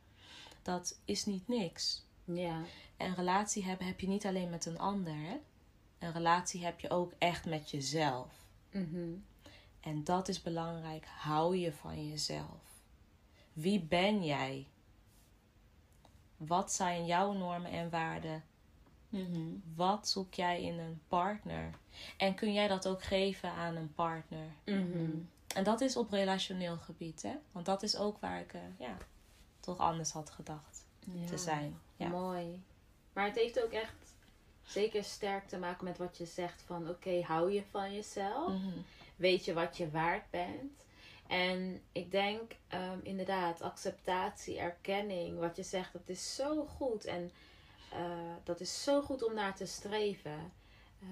dat 0.63 0.99
is 1.05 1.25
niet 1.25 1.49
niks. 1.49 2.05
Ja. 2.25 2.63
En 2.97 3.09
een 3.09 3.15
relatie 3.15 3.65
hebben 3.65 3.87
heb 3.87 4.01
je 4.01 4.09
niet 4.09 4.27
alleen 4.27 4.51
met 4.51 4.67
een 4.67 4.79
ander, 4.79 5.15
hè? 5.15 5.37
Een 5.99 6.13
relatie 6.13 6.65
heb 6.65 6.81
je 6.81 6.91
ook 6.91 7.13
echt 7.19 7.45
met 7.47 7.71
jezelf. 7.71 8.47
Mhm. 8.71 9.11
En 9.81 10.05
dat 10.05 10.29
is 10.29 10.43
belangrijk. 10.43 11.07
Hou 11.07 11.57
je 11.57 11.73
van 11.73 12.09
jezelf. 12.09 12.81
Wie 13.53 13.81
ben 13.81 14.25
jij? 14.25 14.67
Wat 16.37 16.73
zijn 16.73 17.07
jouw 17.07 17.33
normen 17.33 17.71
en 17.71 17.91
waarden? 17.91 18.45
Mhm. 19.09 19.41
Wat 19.75 20.09
zoek 20.09 20.35
jij 20.35 20.63
in 20.63 20.79
een 20.79 21.01
partner? 21.09 21.71
En 22.17 22.35
kun 22.35 22.53
jij 22.53 22.69
dat 22.69 22.89
ook 22.89 23.03
geven 23.03 23.51
aan 23.51 23.77
een 23.77 23.95
partner? 23.95 24.47
Mhm. 24.65 25.11
En 25.55 25.65
dat 25.65 25.81
is 25.81 25.97
op 25.97 26.11
relationeel 26.11 26.77
gebied, 26.77 27.23
hè? 27.23 27.35
Want 27.53 27.67
dat 27.67 27.83
is 27.83 27.97
ook 27.97 28.19
waar 28.21 28.41
ik, 28.41 28.53
eh, 28.53 28.61
ja, 28.79 28.97
toch 29.61 29.79
anders 29.79 30.11
had 30.13 30.31
gedacht 30.31 30.87
Ja. 31.01 31.27
te 31.27 31.39
zijn. 31.39 31.79
Ja. 32.03 32.09
Mooi. 32.09 32.63
Maar 33.13 33.25
het 33.25 33.37
heeft 33.37 33.65
ook 33.65 33.73
echt 33.73 34.15
zeker 34.63 35.05
sterk 35.05 35.49
te 35.49 35.59
maken 35.59 35.85
met 35.85 35.99
wat 35.99 36.19
je 36.19 36.27
zegt 36.27 36.63
van 36.67 36.89
oké, 36.89 37.23
hou 37.23 37.53
je 37.53 37.63
van 37.71 37.95
jezelf. 37.95 38.49
Mhm. 38.49 38.79
Weet 39.17 39.45
je 39.45 39.53
wat 39.53 39.77
je 39.77 39.91
waard 39.91 40.31
bent. 40.31 40.83
En 41.29 41.83
ik 41.93 42.11
denk 42.11 42.53
ehm, 42.69 42.99
inderdaad, 43.03 43.63
acceptatie, 43.63 44.59
erkenning, 44.59 45.39
wat 45.39 45.57
je 45.57 45.63
zegt, 45.63 45.93
dat 45.93 46.09
is 46.09 46.35
zo 46.35 46.65
goed. 46.65 47.05
En 47.05 47.31
eh, 47.93 48.35
dat 48.45 48.61
is 48.61 48.83
zo 48.83 49.03
goed 49.03 49.25
om 49.25 49.35
naar 49.35 49.55
te 49.55 49.67
streven. 49.67 50.53
Eh, 51.01 51.09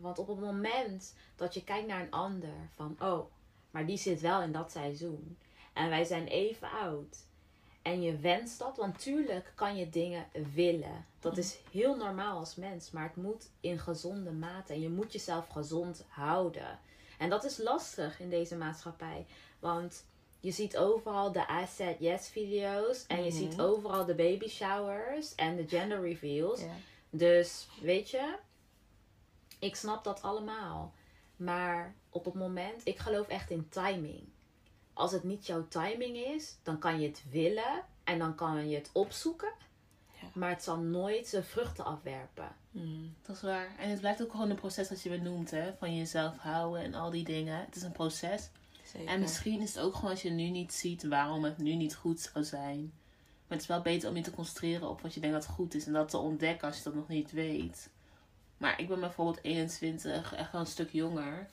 want 0.00 0.18
op 0.18 0.26
het 0.26 0.40
moment 0.40 1.14
dat 1.36 1.54
je 1.54 1.64
kijkt 1.64 1.86
naar 1.86 2.00
een 2.00 2.10
ander, 2.10 2.54
van 2.74 2.96
oh, 3.00 3.30
maar 3.70 3.86
die 3.86 3.98
zit 3.98 4.20
wel 4.20 4.42
in 4.42 4.52
dat 4.52 4.70
seizoen. 4.70 5.38
En 5.72 5.88
wij 5.88 6.04
zijn 6.04 6.26
even 6.26 6.70
oud. 6.70 7.25
En 7.86 8.02
je 8.02 8.16
wenst 8.16 8.58
dat, 8.58 8.76
want 8.76 8.98
tuurlijk 8.98 9.52
kan 9.54 9.76
je 9.76 9.88
dingen 9.90 10.26
willen. 10.54 11.06
Dat 11.20 11.36
is 11.36 11.56
heel 11.70 11.96
normaal 11.96 12.38
als 12.38 12.54
mens, 12.54 12.90
maar 12.90 13.02
het 13.02 13.16
moet 13.16 13.48
in 13.60 13.78
gezonde 13.78 14.30
mate. 14.30 14.72
En 14.72 14.80
je 14.80 14.88
moet 14.88 15.12
jezelf 15.12 15.48
gezond 15.48 16.04
houden. 16.08 16.78
En 17.18 17.30
dat 17.30 17.44
is 17.44 17.58
lastig 17.58 18.20
in 18.20 18.30
deze 18.30 18.56
maatschappij. 18.56 19.26
Want 19.58 20.04
je 20.40 20.50
ziet 20.50 20.76
overal 20.76 21.32
de 21.32 21.40
I 21.62 21.66
said 21.76 21.96
yes 21.98 22.28
video's. 22.28 23.06
En 23.06 23.24
je 23.24 23.30
Mhm. 23.30 23.38
ziet 23.38 23.60
overal 23.60 24.04
de 24.04 24.14
baby 24.14 24.48
showers 24.48 25.34
en 25.34 25.56
de 25.56 25.68
gender 25.68 26.00
reveals. 26.00 26.60
Dus 27.10 27.66
weet 27.80 28.10
je, 28.10 28.36
ik 29.58 29.76
snap 29.76 30.04
dat 30.04 30.22
allemaal. 30.22 30.92
Maar 31.36 31.94
op 32.10 32.24
het 32.24 32.34
moment, 32.34 32.80
ik 32.84 32.98
geloof 32.98 33.28
echt 33.28 33.50
in 33.50 33.68
timing. 33.68 34.22
Als 34.96 35.12
het 35.12 35.24
niet 35.24 35.46
jouw 35.46 35.68
timing 35.68 36.16
is, 36.16 36.56
dan 36.62 36.78
kan 36.78 37.00
je 37.00 37.06
het 37.06 37.22
willen 37.30 37.82
en 38.04 38.18
dan 38.18 38.34
kan 38.34 38.68
je 38.68 38.76
het 38.76 38.90
opzoeken. 38.92 39.52
Ja. 40.20 40.28
Maar 40.34 40.48
het 40.48 40.62
zal 40.62 40.76
nooit 40.76 41.28
zijn 41.28 41.44
vruchten 41.44 41.84
afwerpen. 41.84 42.56
Mm. 42.70 43.14
Dat 43.22 43.36
is 43.36 43.42
waar. 43.42 43.76
En 43.78 43.90
het 43.90 44.00
blijft 44.00 44.22
ook 44.22 44.30
gewoon 44.30 44.50
een 44.50 44.56
proces 44.56 44.88
dat 44.88 45.02
je 45.02 45.08
benoemt, 45.08 45.50
hè. 45.50 45.74
Van 45.78 45.96
jezelf 45.96 46.36
houden 46.36 46.82
en 46.82 46.94
al 46.94 47.10
die 47.10 47.24
dingen. 47.24 47.60
Het 47.60 47.76
is 47.76 47.82
een 47.82 47.92
proces. 47.92 48.48
Zeker. 48.84 49.08
En 49.08 49.20
misschien 49.20 49.60
is 49.60 49.74
het 49.74 49.84
ook 49.84 49.94
gewoon 49.94 50.10
als 50.10 50.22
je 50.22 50.30
nu 50.30 50.48
niet 50.48 50.72
ziet 50.72 51.08
waarom 51.08 51.44
het 51.44 51.58
nu 51.58 51.74
niet 51.74 51.94
goed 51.94 52.20
zou 52.20 52.44
zijn. 52.44 52.92
Maar 53.46 53.56
het 53.56 53.60
is 53.60 53.66
wel 53.66 53.82
beter 53.82 54.08
om 54.08 54.16
je 54.16 54.22
te 54.22 54.30
concentreren 54.30 54.88
op 54.88 55.00
wat 55.00 55.14
je 55.14 55.20
denkt 55.20 55.36
dat 55.36 55.54
goed 55.54 55.74
is. 55.74 55.86
En 55.86 55.92
dat 55.92 56.08
te 56.08 56.18
ontdekken 56.18 56.68
als 56.68 56.76
je 56.76 56.84
dat 56.84 56.94
nog 56.94 57.08
niet 57.08 57.32
weet. 57.32 57.90
Maar 58.56 58.80
ik 58.80 58.88
ben 58.88 59.00
bijvoorbeeld 59.00 59.44
21, 59.44 60.34
echt 60.34 60.52
wel 60.52 60.60
een 60.60 60.66
stuk 60.66 60.90
jonger. 60.90 61.48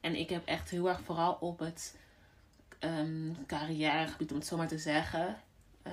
En 0.00 0.14
ik 0.14 0.30
heb 0.30 0.46
echt 0.46 0.70
heel 0.70 0.88
erg 0.88 1.00
vooral 1.00 1.36
op 1.40 1.58
het 1.58 1.94
ehm, 2.82 3.32
carrièregebied, 3.46 4.30
om 4.30 4.36
het 4.36 4.46
zo 4.46 4.56
maar 4.56 4.68
te 4.68 4.78
zeggen. 4.78 5.36
eh, 5.82 5.92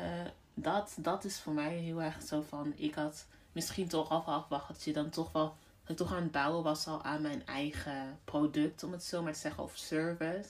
dat, 0.53 0.95
dat 0.99 1.23
is 1.23 1.39
voor 1.39 1.53
mij 1.53 1.73
heel 1.75 2.01
erg 2.01 2.21
zo 2.21 2.41
van, 2.41 2.73
ik 2.75 2.95
had 2.95 3.25
misschien 3.51 3.87
toch 3.87 4.09
al 4.09 4.23
afwacht 4.23 4.67
dat 4.67 4.83
je 4.83 4.93
dan 4.93 5.09
toch 5.09 5.31
wel, 5.31 5.55
dat 5.81 5.89
ik 5.89 5.97
toch 5.97 6.13
aan 6.13 6.23
het 6.23 6.31
bouwen 6.31 6.63
was 6.63 6.87
al 6.87 7.03
aan 7.03 7.21
mijn 7.21 7.45
eigen 7.45 8.19
product, 8.23 8.83
om 8.83 8.91
het 8.91 9.03
zo 9.03 9.23
maar 9.23 9.33
te 9.33 9.39
zeggen, 9.39 9.63
of 9.63 9.77
service. 9.77 10.49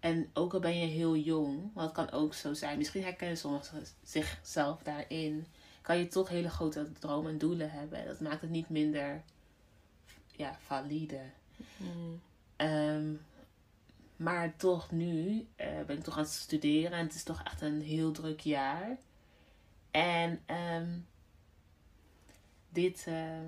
En 0.00 0.30
ook 0.32 0.54
al 0.54 0.60
ben 0.60 0.78
je 0.78 0.86
heel 0.86 1.16
jong, 1.16 1.70
want 1.74 1.96
het 1.96 2.08
kan 2.08 2.20
ook 2.20 2.34
zo 2.34 2.54
zijn, 2.54 2.78
misschien 2.78 3.02
herkennen 3.02 3.38
sommigen 3.38 3.84
zichzelf 4.02 4.82
daarin, 4.82 5.46
kan 5.82 5.98
je 5.98 6.08
toch 6.08 6.28
hele 6.28 6.50
grote 6.50 6.92
dromen 6.92 7.30
en 7.30 7.38
doelen 7.38 7.70
hebben. 7.70 8.06
Dat 8.06 8.20
maakt 8.20 8.40
het 8.40 8.50
niet 8.50 8.68
minder 8.68 9.22
ja, 10.36 10.56
valide. 10.66 11.20
Mm. 11.76 12.20
Ehm, 12.56 13.14
maar 14.18 14.56
toch 14.56 14.90
nu 14.90 15.46
eh, 15.56 15.82
ben 15.86 15.96
ik 15.96 16.02
toch 16.02 16.16
aan 16.16 16.22
het 16.22 16.32
studeren 16.32 16.92
en 16.92 17.04
het 17.04 17.14
is 17.14 17.22
toch 17.22 17.42
echt 17.42 17.60
een 17.60 17.80
heel 17.80 18.12
druk 18.12 18.40
jaar. 18.40 18.98
En 19.90 20.42
ehm, 20.46 20.98
dit, 22.68 23.04
eh, 23.06 23.46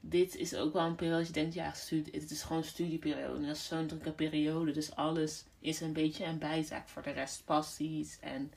dit 0.00 0.36
is 0.36 0.54
ook 0.54 0.72
wel 0.72 0.86
een 0.86 0.94
periode 0.94 1.18
dat 1.18 1.26
je 1.26 1.32
denkt, 1.32 1.54
ja, 1.54 1.72
het 2.12 2.30
is 2.30 2.42
gewoon 2.42 2.58
een 2.58 2.68
studieperiode. 2.68 3.36
En 3.36 3.46
dat 3.46 3.56
is 3.56 3.66
zo'n 3.66 3.86
drukke 3.86 4.12
periode, 4.12 4.72
dus 4.72 4.94
alles 4.94 5.44
is 5.58 5.80
een 5.80 5.92
beetje 5.92 6.24
een 6.24 6.38
bijzaak 6.38 6.88
voor 6.88 7.02
de 7.02 7.10
rest. 7.10 7.44
Passies 7.44 8.18
en 8.20 8.52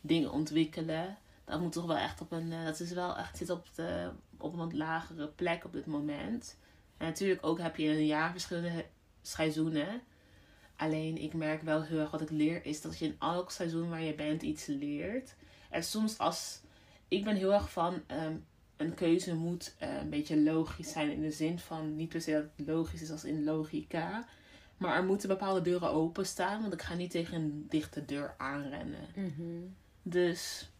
dingen 0.00 0.32
ontwikkelen. 0.32 1.18
Dat 1.44 1.60
moet 1.60 1.72
toch 1.72 1.86
wel 1.86 1.96
echt 1.96 2.20
op 2.20 2.32
een, 2.32 2.52
eh, 2.52 2.64
dat 2.64 2.80
is 2.80 2.92
wel 2.92 3.16
echt, 3.16 3.36
zit 3.36 3.50
op, 3.50 3.66
de, 3.74 4.10
op 4.38 4.58
een 4.58 4.76
lagere 4.76 5.28
plek 5.28 5.64
op 5.64 5.72
dit 5.72 5.86
moment. 5.86 6.56
En 6.96 7.06
natuurlijk 7.06 7.46
ook 7.46 7.58
heb 7.58 7.76
je 7.76 7.88
een 7.88 8.06
jaar 8.06 8.30
verschillende 8.30 8.86
seizoenen. 9.22 10.02
Alleen 10.80 11.22
ik 11.22 11.34
merk 11.34 11.62
wel 11.62 11.82
heel 11.82 11.98
erg 11.98 12.10
wat 12.10 12.20
ik 12.20 12.30
leer 12.30 12.66
is 12.66 12.80
dat 12.80 12.98
je 12.98 13.04
in 13.04 13.16
elk 13.18 13.50
seizoen 13.50 13.90
waar 13.90 14.02
je 14.02 14.14
bent 14.14 14.42
iets 14.42 14.66
leert. 14.66 15.34
En 15.70 15.84
soms 15.84 16.18
als 16.18 16.60
ik 17.08 17.24
ben 17.24 17.36
heel 17.36 17.52
erg 17.52 17.70
van 17.70 18.02
ehm, 18.06 18.36
een 18.76 18.94
keuze 18.94 19.34
moet 19.34 19.74
eh, 19.78 19.96
een 19.96 20.10
beetje 20.10 20.40
logisch 20.40 20.92
zijn 20.92 21.10
in 21.10 21.20
de 21.20 21.30
zin 21.30 21.58
van 21.58 21.96
niet 21.96 22.08
per 22.08 22.20
se 22.20 22.32
dat 22.32 22.44
het 22.56 22.66
logisch 22.66 23.02
is 23.02 23.10
als 23.10 23.24
in 23.24 23.44
logica. 23.44 24.26
Maar 24.76 24.96
er 24.96 25.04
moeten 25.04 25.28
bepaalde 25.28 25.62
deuren 25.62 25.90
openstaan, 25.90 26.60
want 26.60 26.72
ik 26.72 26.82
ga 26.82 26.94
niet 26.94 27.10
tegen 27.10 27.34
een 27.34 27.66
dichte 27.68 28.04
deur 28.04 28.34
aanrennen. 28.38 29.06
Dus 30.02 30.70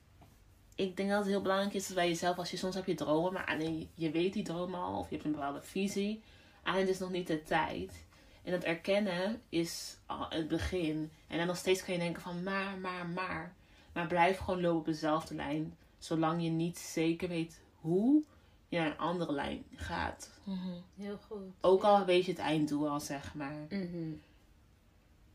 ik 0.74 0.96
denk 0.96 1.08
dat 1.08 1.18
het 1.18 1.28
heel 1.28 1.42
belangrijk 1.42 1.74
is 1.74 1.86
dat 1.86 1.96
bij 1.96 2.08
jezelf, 2.08 2.38
als 2.38 2.50
je 2.50 2.56
soms 2.56 2.74
heb 2.74 2.86
je 2.86 2.94
dromen, 2.94 3.32
maar 3.32 3.46
alleen 3.46 3.88
je 3.94 4.10
weet 4.10 4.32
die 4.32 4.44
dromen 4.44 4.80
al, 4.80 4.98
of 4.98 5.08
je 5.08 5.14
hebt 5.14 5.26
een 5.26 5.32
bepaalde 5.32 5.62
visie, 5.62 6.22
alleen 6.62 6.80
het 6.80 6.88
is 6.88 6.98
nog 6.98 7.10
niet 7.10 7.26
de 7.26 7.42
tijd. 7.42 8.08
En 8.42 8.52
dat 8.52 8.62
erkennen 8.62 9.42
is 9.48 9.96
het 10.28 10.48
begin. 10.48 11.10
En 11.26 11.38
dan 11.38 11.46
nog 11.46 11.56
steeds 11.56 11.84
kan 11.84 11.94
je 11.94 12.00
denken 12.00 12.22
van 12.22 12.42
maar, 12.42 12.78
maar, 12.78 13.06
maar. 13.06 13.54
Maar 13.92 14.06
blijf 14.06 14.38
gewoon 14.38 14.60
lopen 14.60 14.78
op 14.78 14.84
dezelfde 14.84 15.34
lijn. 15.34 15.76
Zolang 15.98 16.42
je 16.42 16.50
niet 16.50 16.78
zeker 16.78 17.28
weet 17.28 17.60
hoe 17.80 18.22
je 18.68 18.78
naar 18.78 18.86
een 18.86 18.98
andere 18.98 19.32
lijn 19.32 19.64
gaat. 19.74 20.30
Mhm. 20.44 20.70
Heel 20.96 21.18
goed. 21.28 21.42
Ook 21.60 21.82
al 21.82 22.04
weet 22.04 22.24
je 22.24 22.30
het 22.30 22.40
einddoel 22.40 22.88
al, 22.88 23.00
zeg 23.00 23.34
maar. 23.34 23.66
Mhm. 23.68 24.12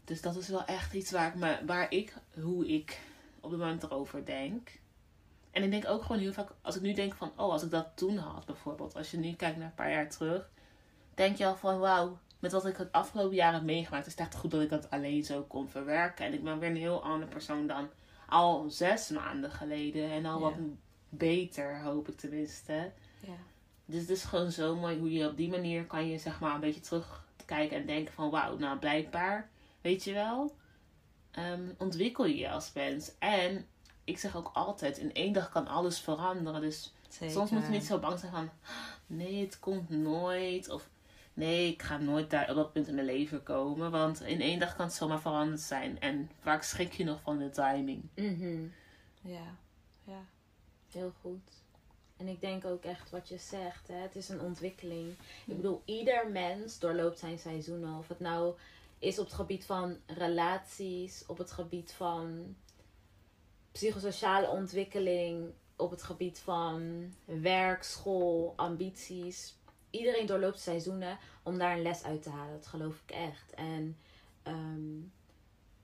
Dus 0.04 0.22
dat 0.22 0.36
is 0.36 0.48
wel 0.48 0.65
echt 0.65 0.94
iets 0.94 1.12
waar 1.12 1.28
ik, 1.28 1.36
me, 1.36 1.58
waar 1.65 1.91
ik 1.91 2.13
hoe 2.41 2.68
ik 2.68 3.00
op 3.39 3.52
het 3.52 3.60
moment 3.60 3.84
erover 3.84 4.26
denk. 4.26 4.70
En 5.52 5.63
ik 5.63 5.72
denk 5.72 5.88
ook 5.88 6.02
gewoon 6.02 6.22
heel 6.22 6.34
vaak, 6.34 6.50
als 6.62 6.76
ik 6.76 6.82
nu 6.82 6.94
denk 6.94 7.13
van, 7.13 7.32
oh, 7.36 7.52
als 7.52 7.63
ik 7.63 7.72
dat 7.72 7.88
toen 7.96 8.18
had 8.18 8.46
bijvoorbeeld. 8.46 8.96
Als 8.96 9.12
je 9.12 9.18
nu 9.18 9.34
kijkt 9.34 9.58
naar 9.58 9.65
een 9.65 9.76
paar 9.76 9.91
jaar 9.91 10.10
terug. 10.10 10.50
Denk 11.13 11.38
je 11.38 11.46
al 11.46 11.56
van, 11.56 11.80
wauw, 11.80 12.18
met 12.45 12.53
wat 12.53 12.65
ik 12.65 12.77
het 12.77 12.91
afgelopen 12.91 13.36
jaar 13.36 13.53
heb 13.53 13.62
meegemaakt. 13.62 14.05
Is 14.05 14.12
het 14.12 14.21
echt 14.21 14.36
goed 14.36 14.51
dat 14.51 14.62
ik 14.62 14.69
dat 14.69 14.89
alleen 14.89 15.23
zo 15.23 15.41
kon 15.41 15.69
verwerken. 15.69 16.25
En 16.25 16.34
ik 16.34 16.43
ben 16.43 16.60
weer 16.60 16.69
een 16.69 16.75
heel 16.75 17.03
andere 17.03 17.31
persoon 17.31 17.67
dan 17.67 17.89
al 18.29 18.69
zes 18.69 19.10
maanden 19.10 19.51
geleden. 19.51 20.12
En 20.12 20.25
al 20.25 20.39
Ja. 20.39 20.43
wat 20.43 20.53
beter, 21.10 21.81
hoop 21.81 22.08
ik 22.08 22.17
tenminste. 22.17 22.91
Ja. 23.19 23.34
Dus 23.86 24.01
het 24.01 24.10
is 24.10 24.23
gewoon 24.23 24.51
zo 24.51 24.75
mooi 24.75 24.97
hoe 24.99 25.12
je 25.12 25.27
op 25.29 25.38
die 25.38 25.49
manier 25.49 25.86
kan 25.86 26.08
je 26.10 26.17
zeg 26.17 26.39
maar 26.39 26.53
een 26.53 26.60
beetje 26.60 26.81
terugkijken 26.81 27.77
en 27.77 27.86
denken 27.86 28.13
van 28.13 28.29
wauw, 28.29 28.58
nou 28.58 28.77
blijkbaar, 28.77 29.49
weet 29.81 30.03
je 30.03 30.13
wel, 30.13 30.55
ehm, 31.31 31.69
ontwikkel 31.77 32.25
je 32.25 32.38
je 32.38 32.49
als 32.51 32.71
mens. 32.73 33.12
En 33.19 33.65
ik 34.03 34.17
zeg 34.17 34.36
ook 34.36 34.49
altijd, 34.53 34.97
in 34.97 35.13
één 35.13 35.34
dag 35.34 35.49
kan 35.49 35.67
alles 35.67 35.99
veranderen. 35.99 36.62
Dus 36.62 36.93
Zeker. 37.10 37.34
soms 37.36 37.49
moet 37.49 37.63
je 37.63 37.69
niet 37.69 37.86
zo 37.86 37.99
bang 37.99 38.19
zijn 38.19 38.31
van 38.31 38.49
nee, 39.08 39.41
het 39.45 39.60
komt 39.60 39.89
nooit. 39.89 40.69
Of 40.69 40.89
nee, 41.36 41.71
ik 41.71 41.82
ga 41.82 41.98
nooit 41.98 42.30
daar 42.30 42.50
op 42.50 42.56
dat 42.56 42.74
punt 42.74 42.88
in 42.88 42.95
mijn 42.95 43.08
leven 43.08 43.43
komen. 43.43 43.91
Want 43.91 44.21
in 44.21 44.41
één 44.41 44.60
dag 44.60 44.76
kan 44.76 44.86
het 44.86 44.95
zomaar 44.95 45.21
veranderd 45.21 45.62
zijn. 45.62 46.00
En 46.00 46.32
vaak 46.39 46.63
schrik 46.63 46.93
je 46.93 47.04
nog 47.04 47.21
van 47.21 47.38
de 47.38 47.50
timing. 47.50 48.04
Mhm. 48.15 48.67
Ja. 49.21 49.56
Ja. 50.04 50.26
Heel 50.91 51.13
goed. 51.21 51.63
En 52.17 52.28
ik 52.28 52.41
denk 52.41 52.65
ook 52.65 52.84
echt 52.84 53.10
wat 53.10 53.30
je 53.30 53.38
zegt, 53.38 53.88
hè? 53.88 53.95
het 53.95 54.15
is 54.15 54.30
een 54.30 54.41
ontwikkeling. 54.41 55.10
Ik 55.45 55.56
bedoel, 55.56 55.82
ieder 55.86 56.32
mens 56.32 56.80
doorloopt 56.80 57.19
zijn 57.19 57.39
seizoenen. 57.39 57.98
Of 57.98 58.08
het 58.08 58.19
nou 58.19 58.56
is 59.00 59.19
op 59.19 59.26
het 59.26 59.34
gebied 59.34 59.65
van 59.65 59.98
relaties, 60.06 61.24
op 61.28 61.38
het 61.38 61.52
gebied 61.52 61.91
van 61.91 62.56
psychosociale 63.71 64.50
ontwikkeling, 64.50 65.54
op 65.76 65.91
het 65.91 66.04
gebied 66.04 66.39
van 66.39 67.12
werk, 67.26 67.84
school, 67.84 68.54
ambities. 68.56 69.56
Iedereen 69.97 70.25
doorloopt 70.25 70.60
seizoenen 70.60 71.17
om 71.43 71.58
daar 71.58 71.75
een 71.75 71.81
les 71.81 72.03
uit 72.03 72.23
te 72.23 72.29
halen. 72.29 72.53
Dat 72.53 72.67
geloof 72.67 73.01
ik 73.05 73.12
echt. 73.15 73.53
En 73.53 73.97
ehm, 74.43 74.99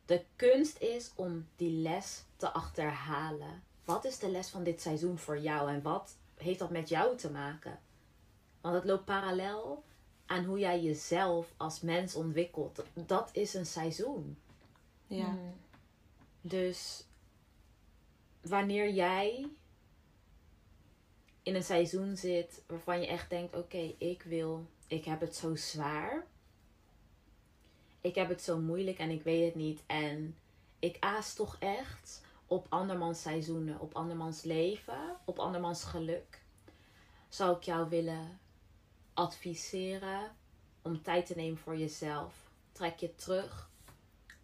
de 0.06 0.24
kunst 0.36 0.80
is 0.80 1.12
om 1.16 1.48
die 1.56 1.82
les 1.82 2.24
te 2.36 2.52
achterhalen. 2.52 3.64
Wat 3.86 4.06
is 4.06 4.20
de 4.20 4.30
les 4.30 4.50
van 4.50 4.64
dit 4.64 4.82
seizoen 4.82 5.18
voor 5.18 5.40
jou 5.40 5.70
en 5.70 5.82
wat 5.82 6.16
heeft 6.36 6.60
dat 6.60 6.70
met 6.70 6.90
jou 6.90 7.18
te 7.18 7.32
maken? 7.32 7.80
Want 8.62 8.76
het 8.76 8.86
loopt 8.86 9.06
parallel 9.06 9.84
aan 10.26 10.44
hoe 10.44 10.60
jij 10.60 10.82
jezelf 10.82 11.54
als 11.58 11.82
mens 11.82 12.16
ontwikkelt. 12.16 12.84
Dat 12.94 13.30
is 13.34 13.54
een 13.54 13.66
seizoen. 13.66 14.38
Ja. 15.08 15.38
Dus 16.42 17.04
wanneer 18.42 18.90
jij 18.90 19.50
in 21.44 21.56
een 21.56 21.64
seizoen 21.64 22.18
zit 22.18 22.64
waarvan 22.68 23.02
je 23.02 23.08
echt 23.08 23.30
denkt: 23.30 23.56
oké, 23.56 23.94
ik 23.98 24.24
wil, 24.24 24.66
ik 24.88 25.06
heb 25.06 25.20
het 25.20 25.36
zo 25.36 25.56
zwaar. 25.56 26.28
Ik 28.02 28.16
heb 28.16 28.30
het 28.30 28.42
zo 28.42 28.60
moeilijk 28.60 28.98
en 28.98 29.10
ik 29.10 29.24
weet 29.24 29.46
het 29.46 29.56
niet. 29.56 29.84
En 29.86 30.38
ik 30.80 30.98
aas 31.00 31.34
toch 31.34 31.56
echt 31.60 32.22
op 32.48 32.66
andermans 32.70 33.22
seizoenen, 33.22 33.80
op 33.80 33.94
andermans 33.96 34.44
leven, 34.44 35.18
op 35.26 35.40
andermans 35.40 35.84
geluk. 35.84 36.42
Zou 37.30 37.58
ik 37.58 37.64
jou 37.64 37.90
willen 37.90 38.40
adviseren 39.14 40.36
om 40.82 41.02
tijd 41.02 41.26
te 41.26 41.36
nemen 41.36 41.58
voor 41.58 41.78
jezelf. 41.78 42.50
Trek 42.72 43.00
je 43.00 43.16
terug. 43.16 43.70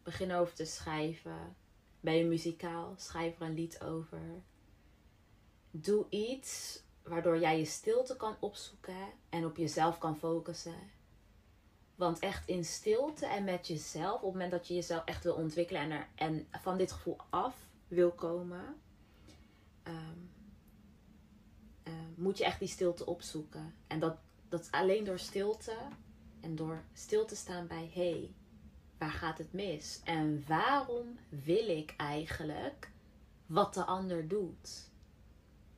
Begin 0.03 0.33
over 0.33 0.53
te 0.53 0.65
schrijven. 0.65 1.55
Ben 1.99 2.15
je 2.15 2.25
muzikaal? 2.25 2.93
Schrijf 2.97 3.39
er 3.39 3.45
een 3.45 3.53
lied 3.53 3.81
over. 3.81 4.41
Doe 5.71 6.05
iets 6.09 6.81
waardoor 7.07 7.39
jij 7.39 7.57
je 7.57 7.65
stilte 7.65 8.15
kan 8.17 8.35
opzoeken 8.39 9.11
en 9.29 9.45
op 9.45 9.57
jezelf 9.57 9.97
kan 9.97 10.17
focussen. 10.17 10.95
Want 11.95 12.19
echt 12.19 12.47
in 12.47 12.65
stilte 12.65 13.25
en 13.25 13.43
met 13.43 13.67
jezelf, 13.67 14.15
op 14.15 14.21
het 14.21 14.31
moment 14.31 14.51
dat 14.51 14.67
je 14.67 14.73
jezelf 14.73 15.05
echt 15.05 15.23
wil 15.23 15.35
ontwikkelen 15.35 15.81
en, 15.81 15.91
er, 15.91 16.07
en 16.15 16.47
van 16.51 16.77
dit 16.77 16.91
gevoel 16.91 17.17
af 17.29 17.55
wil 17.87 18.11
komen, 18.11 18.75
ehm, 19.83 20.17
eh, 21.83 21.93
moet 22.15 22.37
je 22.37 22.45
echt 22.45 22.59
die 22.59 22.67
stilte 22.67 23.05
opzoeken. 23.05 23.75
En 23.87 23.99
dat, 23.99 24.17
dat 24.49 24.61
is 24.61 24.71
alleen 24.71 25.03
door 25.03 25.19
stilte 25.19 25.77
en 26.41 26.55
door 26.55 26.83
stil 26.93 27.25
te 27.25 27.35
staan 27.35 27.67
bij 27.67 27.91
hé, 27.93 28.09
hey, 28.09 28.31
waar 28.97 29.11
gaat 29.11 29.37
het 29.37 29.53
mis? 29.53 30.01
En 30.03 30.43
waarom 30.47 31.17
wil 31.29 31.67
ik 31.69 31.93
eigenlijk 31.97 32.91
wat 33.45 33.73
de 33.73 33.85
ander 33.85 34.27
doet? 34.27 34.89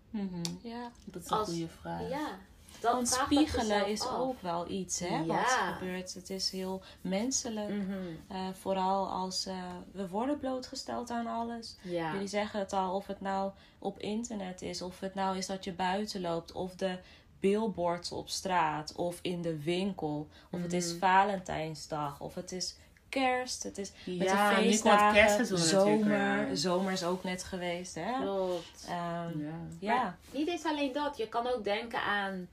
Mhm. 0.10 0.42
Ja. 0.62 0.92
Dat 1.06 1.24
is 1.24 1.30
een 1.30 1.38
Als- 1.38 1.50
goede 1.50 1.68
vraag. 1.68 2.10
Ja, 2.10 2.28
dat 2.80 2.94
Want 2.94 3.10
dat 3.10 3.20
spiegelen 3.20 3.88
is 3.88 4.02
af. 4.02 4.18
ook 4.20 4.42
wel 4.42 4.70
iets, 4.70 5.00
hè? 5.00 5.26
Wat 5.26 5.38
gebeurt. 5.46 6.14
Het 6.14 6.30
is 6.30 6.50
heel 6.52 6.82
menselijk. 7.02 7.70
Mhm. 7.70 7.94
Eh, 8.28 8.48
vooral 8.60 9.08
als 9.10 9.46
eh, 9.46 9.56
we 9.92 10.08
worden 10.10 10.40
blootgesteld 10.40 11.10
aan 11.10 11.28
alles. 11.28 11.76
Ja. 11.82 12.12
Jullie 12.14 12.28
zeggen 12.28 12.60
het 12.60 12.74
al, 12.74 12.96
of 12.96 13.08
het 13.08 13.22
nou 13.22 13.52
op 13.80 14.00
internet 14.00 14.62
is, 14.62 14.82
of 14.82 15.00
het 15.00 15.14
nou 15.16 15.38
is 15.38 15.46
dat 15.46 15.64
je 15.64 15.74
buiten 15.74 16.22
loopt, 16.22 16.52
of 16.52 16.76
de 16.76 17.00
billboards 17.40 18.12
op 18.12 18.30
straat, 18.30 18.94
of 18.96 19.20
in 19.22 19.42
de 19.42 19.64
winkel, 19.64 20.28
of 20.52 20.62
het 20.62 20.74
is 20.74 20.90
Mhm. 20.90 21.00
Valentijnsdag, 21.00 22.20
of 22.22 22.36
het 22.36 22.52
is 22.52 22.76
kerst, 23.10 23.64
het 23.64 23.78
is 23.78 23.92
met 24.06 24.16
Ja, 24.28 24.50
de 24.50 24.56
nu 24.56 24.56
komt 24.56 24.56
het 24.56 24.64
feestdagen, 24.66 25.14
kerstseizoen 25.14 25.60
natuurlijk 25.60 26.04
zomer, 26.04 26.58
zomer 26.58 26.92
is 26.92 27.04
ook 27.04 27.24
net 27.24 27.44
geweest, 27.44 27.96
hè? 27.96 28.14
Klopt. 28.22 28.86
Ehm, 28.88 29.40
Ja. 29.40 29.54
ja. 29.80 30.18
Niet 30.32 30.48
eens 30.48 30.66
alleen 30.66 30.92
dat. 30.92 31.18
Je 31.18 31.28
kan 31.28 31.48
ook 31.48 31.64
denken 31.64 32.02
aan 32.02 32.48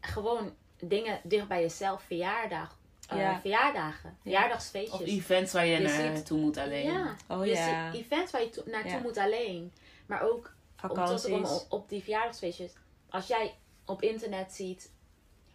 gewoon 0.00 0.52
dingen 0.80 1.20
dicht 1.22 1.48
bij 1.48 1.60
jezelf. 1.60 2.02
Verjaardag. 2.06 2.78
eh, 3.08 3.18
Ja. 3.18 3.40
verjaardagen. 3.40 4.16
Verjaardagsfeestjes. 4.22 5.00
Of 5.00 5.06
events 5.06 5.52
waar 5.52 5.66
je, 5.66 5.80
Je 5.80 5.88
ziet- 5.88 5.98
naartoe 6.12 6.38
moet 6.38 6.56
alleen. 6.56 6.84
Ja. 6.92 7.16
Oh 7.28 7.46
je 7.46 7.90
events 7.92 8.32
waar 8.32 8.40
je 8.42 8.50
to- 8.50 8.62
naartoe 8.66 8.90
Ja. 8.90 8.98
moet 8.98 9.16
alleen. 9.18 9.72
Maar 10.06 10.22
ook 10.22 10.52
om 10.82 10.88
terug 10.88 11.20
te 11.20 11.28
komen 11.28 11.46
vakanties. 11.46 11.66
op, 11.68 11.72
op 11.80 11.88
die 11.88 12.02
verjaardagsfeestjes. 12.02 12.72
Als 13.10 13.26
jij 13.26 13.54
op 13.84 14.02
internet 14.02 14.52
ziet... 14.52 14.90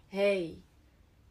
hey, 0.10 0.58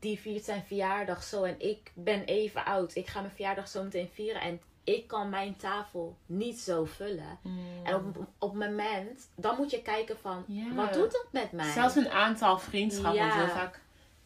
die 0.04 0.18
viert 0.18 0.44
zijn 0.44 0.62
verjaardag 0.66 1.22
zo 1.22 1.42
en 1.42 1.54
ik 1.58 1.90
ben 1.94 2.24
even 2.24 2.64
oud. 2.64 2.94
Ik 2.94 3.06
ga 3.06 3.20
mijn 3.20 3.32
verjaardag 3.32 3.68
zo 3.68 3.82
meteen 3.82 4.08
vieren 4.12 4.40
en 4.40 4.60
ik 4.84 5.06
kan 5.06 5.28
mijn 5.28 5.56
tafel 5.56 6.16
niet 6.26 6.58
zo 6.58 6.84
vullen. 6.84 7.38
Mm. 7.42 7.58
En 7.84 7.94
op, 7.94 8.16
op 8.38 8.50
het 8.50 8.68
moment, 8.70 9.28
dan 9.34 9.56
moet 9.56 9.70
je 9.70 9.82
kijken 9.82 10.18
van, 10.18 10.44
wat 10.74 10.92
doet 10.92 11.12
dat 11.12 11.26
met 11.30 11.52
mij? 11.52 11.72
Zelfs 11.72 11.96
een 11.96 12.08
aantal 12.10 12.58
vriendschappen. 12.58 13.24
Ja. 13.24 13.34
Heel 13.36 13.48
vaak, 13.48 13.80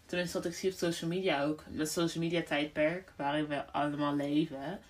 tenminste 0.06 0.36
wat 0.38 0.46
ik 0.46 0.54
zie 0.54 0.70
op 0.70 0.76
social 0.76 1.10
media 1.10 1.44
ook. 1.44 1.64
Met 1.68 1.90
social 1.90 2.24
media 2.24 2.42
tijdperk 2.42 3.12
waarin 3.16 3.46
we 3.46 3.66
allemaal 3.72 4.14
leven. 4.14 4.80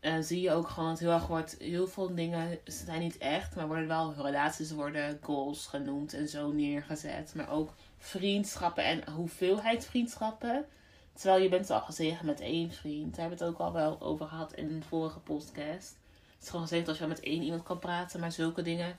eh, 0.00 0.14
zie 0.20 0.40
je 0.40 0.50
ook 0.52 0.68
gewoon 0.68 0.88
dat 0.88 0.98
heel 0.98 1.10
erg 1.10 1.26
wordt. 1.26 1.56
Heel 1.58 1.86
veel 1.86 2.14
dingen 2.14 2.58
zijn 2.64 3.00
niet 3.00 3.18
echt. 3.18 3.54
Maar 3.56 3.66
worden 3.66 3.88
wel 3.88 4.14
relaties 4.16 4.70
worden 4.70 5.18
goals 5.22 5.66
genoemd 5.66 6.14
en 6.14 6.28
zo 6.28 6.52
neergezet. 6.52 7.32
Maar 7.34 7.50
ook 7.50 7.70
vriendschappen 8.04 8.84
en 8.84 9.10
hoeveelheid 9.10 9.86
vriendschappen. 9.86 10.66
Terwijl 11.12 11.42
je 11.42 11.48
bent 11.48 11.70
al 11.70 11.80
gezegend 11.80 12.22
met 12.22 12.40
één 12.40 12.72
vriend. 12.72 13.10
Daar 13.10 13.20
hebben 13.20 13.38
we 13.38 13.44
het 13.44 13.54
ook 13.54 13.60
al 13.60 13.72
wel 13.72 14.00
over 14.00 14.26
gehad 14.26 14.52
in 14.52 14.70
een 14.70 14.82
vorige 14.82 15.18
podcast. 15.18 15.96
Het 16.34 16.42
is 16.42 16.48
gewoon 16.48 16.62
gezegd 16.62 16.86
dat 16.86 16.98
je 16.98 17.06
met 17.06 17.20
één 17.20 17.42
iemand 17.42 17.62
kan 17.62 17.78
praten. 17.78 18.20
Maar 18.20 18.32
zulke 18.32 18.62
dingen 18.62 18.96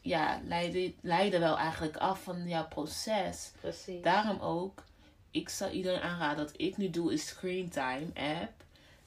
ja, 0.00 0.40
leiden, 0.44 0.94
leiden 1.00 1.40
wel 1.40 1.58
eigenlijk 1.58 1.96
af 1.96 2.22
van 2.22 2.48
jouw 2.48 2.68
proces. 2.68 3.52
Precies. 3.60 4.02
Daarom 4.02 4.40
ook, 4.40 4.84
ik 5.30 5.48
zou 5.48 5.70
iedereen 5.70 6.00
aanraden 6.00 6.46
dat 6.46 6.54
ik 6.56 6.76
nu 6.76 6.90
doe 6.90 7.12
is 7.12 7.26
screen 7.26 7.68
time 7.68 8.06
app. 8.14 8.52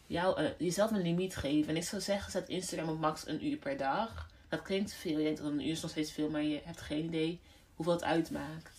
Jou, 0.08 0.38
eh, 0.38 0.50
jezelf 0.58 0.91
een 0.91 1.02
limiet 1.02 1.36
geven. 1.36 1.69
En 1.69 1.76
ik 1.76 1.84
zou 1.84 2.02
zeggen, 2.02 2.32
zet 2.32 2.50
Instagram 2.50 2.89
op 2.89 3.00
max 3.00 3.28
een 3.28 3.45
uur 3.45 3.58
per 3.58 3.78
dag. 3.78 4.30
Dat 4.50 4.62
klinkt 4.62 4.93
veel. 4.93 5.17
Je 5.17 5.24
denkt 5.24 5.41
dat 5.41 5.52
een 5.52 5.65
uur 5.65 5.71
is 5.71 5.82
nog 5.82 5.91
steeds 5.91 6.12
veel, 6.12 6.30
maar 6.30 6.43
je 6.43 6.62
hebt 6.63 6.82
geen 6.82 7.06
idee 7.06 7.39
hoeveel 7.76 7.93
het 7.93 8.04
uitmaakt. 8.04 8.75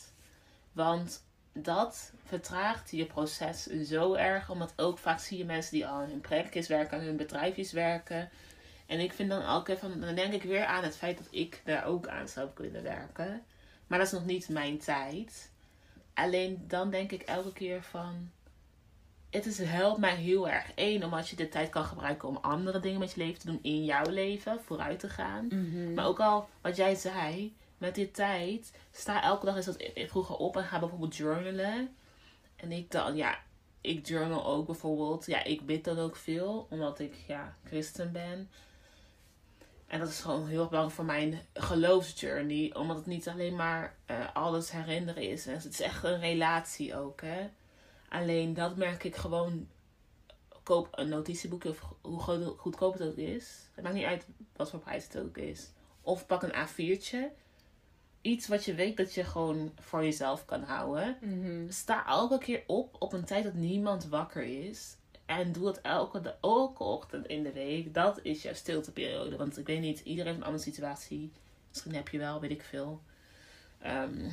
Want 0.76 1.24
dat 1.52 2.12
vertraagt 2.24 2.90
je 2.90 3.04
proces 3.04 3.66
zo 3.66 4.14
erg. 4.14 4.50
Omdat 4.50 4.72
ook 4.76 4.98
vaak 4.98 5.18
zie 5.18 5.38
je 5.38 5.44
mensen 5.44 5.72
die 5.72 5.86
al 5.86 6.02
in 6.02 6.08
hun 6.08 6.20
praktijk 6.20 6.66
werken, 6.66 6.98
aan 6.98 7.04
hun 7.04 7.16
bedrijfjes 7.16 7.72
werken. 7.72 8.30
En 8.86 9.00
ik 9.00 9.12
vind 9.12 9.30
dan 9.30 9.42
elke 9.42 9.64
keer 9.64 9.78
van, 9.78 10.00
dan 10.00 10.14
denk 10.14 10.32
ik 10.32 10.42
weer 10.42 10.64
aan 10.64 10.82
het 10.82 10.96
feit 10.96 11.18
dat 11.18 11.26
ik 11.30 11.62
daar 11.64 11.84
ook 11.84 12.08
aan 12.08 12.28
zou 12.28 12.48
kunnen 12.54 12.82
werken. 12.82 13.42
Maar 13.86 13.98
dat 13.98 14.06
is 14.06 14.12
nog 14.12 14.24
niet 14.24 14.48
mijn 14.48 14.78
tijd. 14.78 15.50
Alleen 16.14 16.64
dan 16.68 16.90
denk 16.90 17.12
ik 17.12 17.22
elke 17.22 17.52
keer 17.52 17.82
van. 17.82 18.30
Het 19.30 19.46
is, 19.46 19.58
helpt 19.58 20.00
mij 20.00 20.14
heel 20.14 20.48
erg. 20.48 20.72
Eén, 20.74 21.04
omdat 21.04 21.28
je 21.28 21.36
de 21.36 21.48
tijd 21.48 21.68
kan 21.68 21.84
gebruiken 21.84 22.28
om 22.28 22.36
andere 22.36 22.80
dingen 22.80 22.98
met 22.98 23.12
je 23.12 23.20
leven 23.20 23.40
te 23.40 23.46
doen 23.46 23.58
in 23.62 23.84
jouw 23.84 24.10
leven, 24.10 24.60
vooruit 24.64 24.98
te 24.98 25.08
gaan. 25.08 25.46
Mhm. 25.46 25.94
Maar 25.94 26.06
ook 26.06 26.20
al 26.20 26.48
wat 26.60 26.76
jij 26.76 26.94
zei, 26.94 27.56
met 27.78 27.94
die 27.94 28.10
tijd, 28.10 28.72
sta 28.90 29.22
elke 29.22 29.46
dag 29.46 29.56
eens 29.56 29.66
wat 29.66 29.90
vroeger 29.94 30.36
op 30.36 30.56
en 30.56 30.64
ga 30.64 30.78
bijvoorbeeld 30.78 31.16
journalen. 31.16 31.96
En 32.56 32.72
ik 32.72 32.90
dan, 32.90 33.16
ja, 33.16 33.38
ik 33.80 34.06
journal 34.06 34.46
ook 34.46 34.66
bijvoorbeeld. 34.66 35.26
Ja, 35.26 35.44
ik 35.44 35.66
bid 35.66 35.84
dan 35.84 35.98
ook 35.98 36.16
veel, 36.16 36.66
omdat 36.70 36.98
ik, 36.98 37.14
ja, 37.26 37.56
christen 37.64 38.12
ben. 38.12 38.50
En 39.86 39.98
dat 39.98 40.08
is 40.08 40.20
gewoon 40.20 40.46
heel 40.46 40.66
belangrijk 40.66 40.96
voor 40.96 41.04
mijn 41.04 41.40
geloofsjourney. 41.54 42.74
Omdat 42.74 42.96
het 42.96 43.06
niet 43.06 43.28
alleen 43.28 43.56
maar 43.56 43.96
eh, 44.04 44.34
alles 44.34 44.70
herinneren 44.70 45.22
is. 45.22 45.44
Het 45.44 45.64
is 45.64 45.80
echt 45.80 46.04
een 46.04 46.20
relatie 46.20 46.96
ook, 46.96 47.20
hè. 47.20 47.48
Alleen 48.08 48.54
dat 48.54 48.76
merk 48.76 49.04
ik 49.04 49.16
gewoon. 49.16 49.68
Koop 50.62 50.88
een 50.90 51.08
notitieboekje 51.08 51.68
of 51.68 51.82
hoe 52.00 52.20
go- 52.20 52.54
goedkoop 52.58 52.92
het 52.92 53.08
ook 53.08 53.16
is. 53.16 53.68
Het 53.74 53.84
maakt 53.84 53.96
niet 53.96 54.04
uit 54.04 54.26
wat 54.56 54.70
voor 54.70 54.78
prijs 54.78 55.04
het 55.04 55.18
ook 55.18 55.36
is. 55.36 55.70
Of 56.00 56.26
pak 56.26 56.42
een 56.42 56.68
A4'tje. 56.68 57.18
Iets 58.26 58.48
wat 58.48 58.64
je 58.64 58.74
weet 58.74 58.96
dat 58.96 59.14
je 59.14 59.24
gewoon 59.24 59.72
voor 59.80 60.04
jezelf 60.04 60.44
kan 60.44 60.62
houden. 60.62 61.16
Mhm. 61.20 61.70
Sta 61.70 62.06
elke 62.06 62.38
keer 62.38 62.62
op 62.66 62.96
op 62.98 63.12
een 63.12 63.24
tijd 63.24 63.44
dat 63.44 63.54
niemand 63.54 64.04
wakker 64.08 64.42
is. 64.42 64.96
En 65.26 65.52
doe 65.52 65.66
het 65.66 65.80
elke, 65.80 66.20
de, 66.20 66.34
elke 66.40 66.82
ochtend 66.84 67.26
in 67.26 67.42
de 67.42 67.52
week. 67.52 67.94
Dat 67.94 68.18
is 68.22 68.42
jouw 68.42 68.54
stilteperiode. 68.54 69.36
Want 69.36 69.58
ik 69.58 69.66
weet 69.66 69.80
niet, 69.80 70.00
iedereen 70.00 70.26
heeft 70.26 70.38
een 70.38 70.44
andere 70.46 70.62
situatie. 70.64 71.32
Misschien 71.68 71.94
heb 71.94 72.08
je 72.08 72.18
wel, 72.18 72.40
weet 72.40 72.50
ik 72.50 72.62
veel. 72.62 73.00
ehm, 73.80 74.30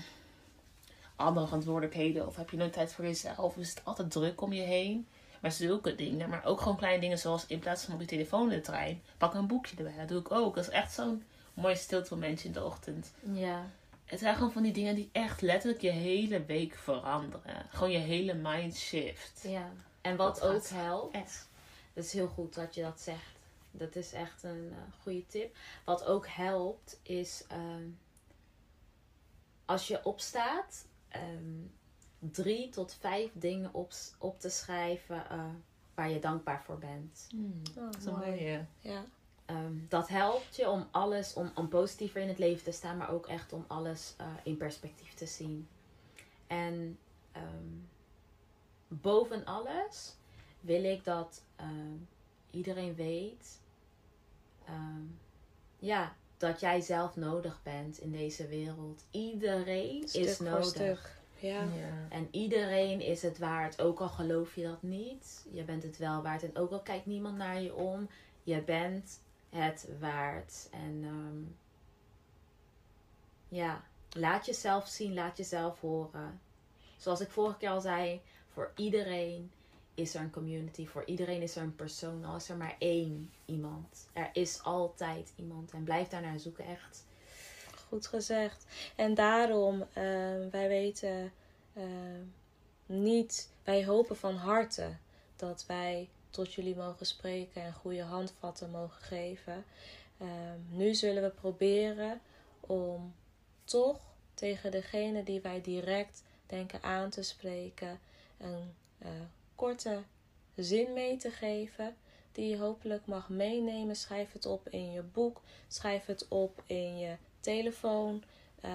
andere 1.15 1.45
verantwoordelijkheden. 1.45 2.27
Of 2.27 2.35
heb 2.35 2.49
je 2.49 2.57
nooit 2.57 2.73
tijd 2.73 2.93
voor 2.93 3.05
jezelf. 3.05 3.37
Of 3.39 3.57
is 3.57 3.69
het 3.69 3.81
altijd 3.85 4.11
druk 4.11 4.41
om 4.41 4.53
je 4.53 4.61
heen. 4.61 5.07
Maar 5.41 5.51
zulke 5.51 5.95
dingen. 5.95 6.29
Maar 6.29 6.45
ook 6.45 6.61
gewoon 6.61 6.77
kleine 6.77 7.01
dingen 7.01 7.17
zoals 7.19 7.45
in 7.47 7.59
plaats 7.59 7.83
van 7.83 7.93
op 7.93 7.99
je 7.99 8.05
telefoon 8.05 8.51
in 8.51 8.57
de 8.57 8.61
trein. 8.61 9.01
Pak 9.17 9.33
een 9.33 9.47
boekje 9.47 9.77
erbij. 9.77 9.97
Dat 9.97 10.07
doe 10.07 10.19
ik 10.19 10.31
ook. 10.31 10.55
Dat 10.55 10.63
is 10.63 10.69
echt 10.69 10.93
zo'n 10.93 11.23
mooi 11.53 11.75
stiltemomentje 11.75 12.47
in 12.47 12.53
de 12.53 12.63
ochtend. 12.63 13.11
Ja. 13.33 13.65
Het 14.05 14.19
zijn 14.19 14.35
gewoon 14.35 14.51
van 14.51 14.63
die 14.63 14.73
dingen 14.73 14.95
die 14.95 15.09
echt 15.11 15.41
letterlijk 15.41 15.81
je 15.81 15.89
hele 15.89 16.45
week 16.45 16.75
veranderen. 16.75 17.65
Gewoon 17.69 17.91
je 17.91 17.97
hele 17.97 18.33
mind 18.33 18.75
shift. 18.75 19.43
ja. 19.47 19.71
En 20.01 20.15
wat 20.15 20.35
Dat 20.39 20.49
ook 20.55 20.67
helpt, 20.67 21.15
Echt. 21.15 21.49
dat 21.93 22.03
is 22.03 22.13
heel 22.13 22.27
goed 22.27 22.53
dat 22.55 22.75
je 22.75 22.81
dat 22.81 22.99
zegt. 23.01 23.31
Dat 23.71 23.95
is 23.95 24.13
echt 24.13 24.43
een 24.43 24.69
eh, 24.71 25.01
goede 25.01 25.25
tip. 25.27 25.55
Wat 25.85 26.05
ook 26.05 26.27
helpt 26.27 26.99
is 27.03 27.43
ehm, 27.47 27.87
als 29.65 29.87
je 29.87 30.03
opstaat, 30.05 30.85
ehm, 31.07 31.61
drie 32.19 32.69
tot 32.69 32.97
vijf 32.99 33.29
dingen 33.33 33.73
op, 33.73 33.91
op 34.17 34.39
te 34.39 34.49
schrijven 34.49 35.29
eh, 35.29 35.45
waar 35.95 36.09
je 36.09 36.19
dankbaar 36.19 36.63
voor 36.63 36.77
bent. 36.77 37.27
Oh, 37.35 37.83
Dat 37.85 37.97
is 37.97 38.05
een 38.05 38.11
mooi. 38.13 38.29
mooie. 38.29 38.65
Ja. 38.79 39.03
Ehm, 39.45 39.73
dat 39.89 40.07
helpt 40.07 40.55
je 40.55 40.69
om 40.69 40.87
alles, 40.91 41.33
om, 41.33 41.51
om 41.55 41.67
positiever 41.67 42.21
in 42.21 42.27
het 42.27 42.39
leven 42.39 42.63
te 42.63 42.71
staan, 42.71 42.97
maar 42.97 43.11
ook 43.11 43.27
echt 43.27 43.53
om 43.53 43.65
alles 43.67 44.13
eh, 44.17 44.27
in 44.43 44.57
perspectief 44.57 45.13
te 45.13 45.25
zien. 45.25 45.67
En 46.47 46.97
ehm, 47.31 47.69
boven 48.87 49.45
alles 49.45 50.15
wil 50.59 50.83
ik 50.83 51.03
dat 51.03 51.43
ehm, 51.55 51.95
iedereen 52.51 52.95
weet, 52.95 53.59
ehm, 54.65 55.03
ja, 55.79 56.15
dat 56.37 56.59
jij 56.59 56.81
zelf 56.81 57.15
nodig 57.15 57.59
bent 57.63 57.97
in 57.97 58.11
deze 58.11 58.47
wereld. 58.47 59.03
Iedereen 59.11 60.07
Stuk 60.07 60.23
is 60.23 60.39
nodig. 60.39 60.65
stuk. 60.65 61.21
Ja. 61.39 61.63
Ja. 61.63 62.07
En 62.09 62.27
iedereen 62.31 63.01
is 63.01 63.21
het 63.21 63.37
waard, 63.37 63.81
ook 63.81 63.99
al 63.99 64.09
geloof 64.09 64.55
je 64.55 64.63
dat 64.63 64.81
niet. 64.81 65.45
Je 65.51 65.63
bent 65.63 65.83
het 65.83 65.97
wel 65.97 66.21
waard. 66.21 66.43
En 66.43 66.57
ook 66.57 66.71
al 66.71 66.79
kijkt 66.81 67.05
niemand 67.05 67.37
naar 67.37 67.61
je 67.61 67.75
om, 67.75 68.09
je 68.43 68.61
bent 68.61 69.19
het 69.53 69.87
waard. 69.99 70.67
En 70.71 71.03
ehm, 71.03 71.43
ja, 73.47 73.83
laat 74.09 74.45
jezelf 74.45 74.87
zien, 74.87 75.13
laat 75.13 75.37
jezelf 75.37 75.79
horen. 75.79 76.41
Zoals 76.97 77.21
ik 77.21 77.31
vorige 77.31 77.57
keer 77.57 77.69
al 77.69 77.81
zei, 77.81 78.21
voor 78.47 78.71
iedereen 78.75 79.51
is 79.93 80.15
er 80.15 80.21
een 80.21 80.31
community. 80.31 80.87
Voor 80.87 81.05
iedereen 81.05 81.41
is 81.41 81.55
er 81.55 81.63
een 81.63 81.75
persoon. 81.75 82.25
Al 82.25 82.35
is 82.35 82.49
er 82.49 82.57
maar 82.57 82.75
één 82.79 83.31
iemand. 83.45 84.07
Er 84.13 84.29
is 84.33 84.63
altijd 84.63 85.33
iemand. 85.35 85.71
En 85.71 85.83
blijf 85.83 86.07
daar 86.07 86.21
naar 86.21 86.39
zoeken, 86.39 86.65
echt. 86.65 87.05
Goed 87.87 88.07
gezegd. 88.07 88.65
En 88.95 89.13
daarom, 89.13 89.79
uh, 89.81 89.85
wij 90.51 90.67
weten 90.67 91.31
uh, 91.73 91.83
niet, 92.85 93.49
wij 93.63 93.85
hopen 93.85 94.17
van 94.17 94.35
harte 94.35 94.97
dat 95.35 95.65
wij 95.67 96.09
tot 96.33 96.53
jullie 96.53 96.75
mogen 96.75 97.05
spreken 97.05 97.61
en 97.61 97.73
goede 97.73 98.03
handvatten 98.03 98.69
mogen 98.69 99.01
geven. 99.01 99.65
Uh, 100.21 100.27
nu 100.69 100.93
zullen 100.93 101.23
we 101.23 101.29
proberen 101.29 102.21
om 102.59 103.13
toch 103.63 103.99
tegen 104.33 104.71
degene 104.71 105.23
die 105.23 105.41
wij 105.41 105.61
direct 105.61 106.23
denken 106.45 106.83
aan 106.83 107.09
te 107.09 107.23
spreken 107.23 107.99
een 108.37 108.73
uh, 109.03 109.09
korte 109.55 110.03
zin 110.55 110.93
mee 110.93 111.17
te 111.17 111.31
geven. 111.31 111.95
Die 112.31 112.49
je 112.49 112.57
hopelijk 112.57 113.05
mag 113.05 113.29
meenemen. 113.29 113.95
Schrijf 113.95 114.31
het 114.31 114.45
op 114.45 114.69
in 114.69 114.91
je 114.91 115.01
boek. 115.01 115.41
Schrijf 115.67 116.05
het 116.05 116.27
op 116.27 116.63
in 116.65 116.97
je 116.97 117.15
telefoon. 117.39 118.23
Uh, 118.65 118.71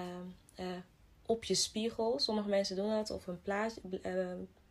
uh, 0.59 0.77
op 1.25 1.43
je 1.43 1.55
spiegel. 1.55 2.19
Sommige 2.19 2.49
mensen 2.49 2.75
doen 2.75 2.89
dat. 2.89 3.11
Of 3.11 3.27
een, 3.27 3.41
plaatje, 3.41 3.81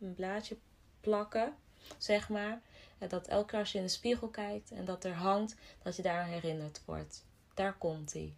een 0.00 0.14
blaadje 0.14 0.56
plakken. 1.00 1.54
Zeg 1.98 2.28
maar. 2.28 2.60
Dat 3.08 3.26
elke 3.26 3.50
keer 3.50 3.58
als 3.58 3.72
je 3.72 3.78
in 3.78 3.84
de 3.84 3.90
spiegel 3.90 4.28
kijkt 4.28 4.70
en 4.70 4.84
dat 4.84 5.04
er 5.04 5.14
hangt, 5.14 5.54
dat 5.82 5.96
je 5.96 6.02
daar 6.02 6.26
herinnerd 6.26 6.80
wordt. 6.84 7.24
Daar 7.54 7.78
komt 7.78 8.12
hij. 8.12 8.36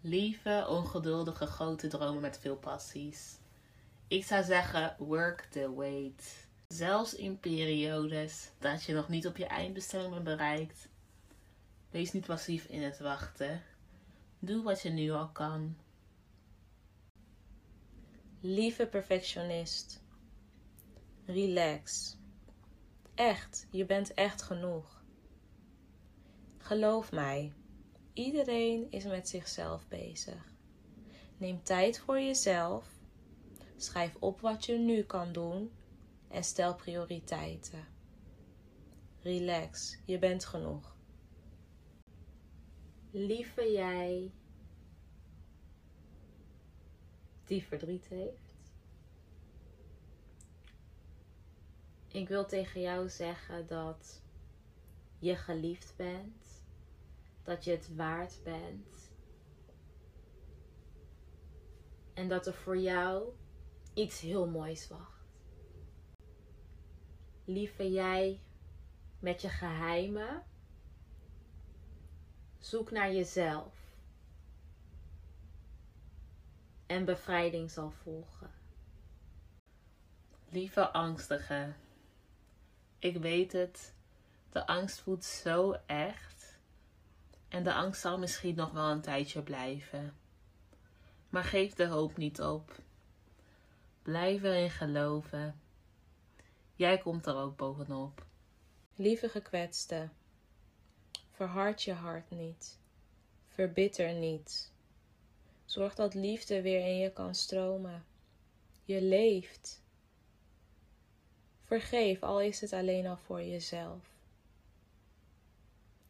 Lieve, 0.00 0.66
ongeduldige, 0.68 1.46
grote 1.46 1.88
dromen 1.88 2.20
met 2.20 2.38
veel 2.38 2.56
passies. 2.56 3.38
Ik 4.08 4.24
zou 4.24 4.44
zeggen, 4.44 4.96
work 4.98 5.48
the 5.50 5.74
wait. 5.74 6.50
Zelfs 6.72 7.14
in 7.14 7.38
periodes 7.38 8.50
dat 8.58 8.84
je 8.84 8.92
nog 8.92 9.08
niet 9.08 9.26
op 9.26 9.36
je 9.36 9.46
eindbestemming 9.46 10.12
bent 10.12 10.24
bereikt. 10.24 10.88
Wees 11.90 12.12
niet 12.12 12.26
passief 12.26 12.64
in 12.64 12.82
het 12.82 12.98
wachten. 12.98 13.62
Doe 14.38 14.62
wat 14.62 14.82
je 14.82 14.90
nu 14.90 15.10
al 15.10 15.28
kan. 15.28 15.76
Lieve 18.40 18.86
perfectionist. 18.86 20.02
Relax. 21.24 22.16
Echt, 23.14 23.66
je 23.70 23.84
bent 23.84 24.14
echt 24.14 24.42
genoeg. 24.42 25.02
Geloof 26.58 27.12
mij, 27.12 27.52
iedereen 28.12 28.90
is 28.90 29.04
met 29.04 29.28
zichzelf 29.28 29.88
bezig. 29.88 30.52
Neem 31.36 31.62
tijd 31.62 31.98
voor 31.98 32.20
jezelf. 32.20 32.88
Schrijf 33.76 34.14
op 34.18 34.40
wat 34.40 34.64
je 34.64 34.78
nu 34.78 35.02
kan 35.02 35.32
doen 35.32 35.70
en 36.32 36.44
stel 36.44 36.74
prioriteiten. 36.74 37.86
Relax, 39.20 39.98
je 40.04 40.18
bent 40.18 40.44
genoeg. 40.44 40.96
Lieve 43.10 43.72
jij 43.72 44.32
die 47.44 47.62
verdriet 47.62 48.06
heeft. 48.06 48.54
Ik 52.08 52.28
wil 52.28 52.46
tegen 52.46 52.80
jou 52.80 53.08
zeggen 53.08 53.66
dat 53.66 54.22
je 55.18 55.36
geliefd 55.36 55.94
bent, 55.96 56.64
dat 57.42 57.64
je 57.64 57.70
het 57.70 57.94
waard 57.94 58.40
bent 58.42 59.12
en 62.14 62.28
dat 62.28 62.46
er 62.46 62.54
voor 62.54 62.78
jou 62.78 63.32
iets 63.94 64.20
heel 64.20 64.48
moois 64.48 64.88
wacht. 64.88 65.11
Lieve 67.44 67.90
jij 67.92 68.40
met 69.18 69.42
je 69.42 69.48
geheimen, 69.48 70.42
zoek 72.58 72.90
naar 72.90 73.12
jezelf 73.12 73.74
en 76.86 77.04
bevrijding 77.04 77.70
zal 77.70 77.90
volgen. 77.90 78.50
Lieve 80.48 80.90
angstige, 80.90 81.72
ik 82.98 83.16
weet 83.16 83.52
het, 83.52 83.94
de 84.50 84.66
angst 84.66 85.00
voelt 85.00 85.24
zo 85.24 85.72
echt 85.86 86.58
en 87.48 87.64
de 87.64 87.74
angst 87.74 88.00
zal 88.00 88.18
misschien 88.18 88.54
nog 88.54 88.70
wel 88.70 88.90
een 88.90 89.00
tijdje 89.00 89.42
blijven. 89.42 90.14
Maar 91.28 91.44
geef 91.44 91.74
de 91.74 91.86
hoop 91.86 92.16
niet 92.16 92.40
op. 92.40 92.78
Blijf 94.02 94.42
erin 94.42 94.70
geloven. 94.70 95.60
Jij 96.74 96.98
komt 96.98 97.26
er 97.26 97.36
ook 97.36 97.56
bovenop. 97.56 98.26
Lieve 98.94 99.28
gekwetste, 99.28 100.08
verhard 101.30 101.82
je 101.82 101.92
hart 101.92 102.30
niet. 102.30 102.78
Verbitter 103.48 104.12
niet. 104.12 104.72
Zorg 105.64 105.94
dat 105.94 106.14
liefde 106.14 106.62
weer 106.62 106.86
in 106.86 106.98
je 106.98 107.12
kan 107.12 107.34
stromen. 107.34 108.04
Je 108.84 109.02
leeft. 109.02 109.82
Vergeef, 111.64 112.22
al 112.22 112.40
is 112.40 112.60
het 112.60 112.72
alleen 112.72 113.06
al 113.06 113.16
voor 113.16 113.42
jezelf. 113.42 114.10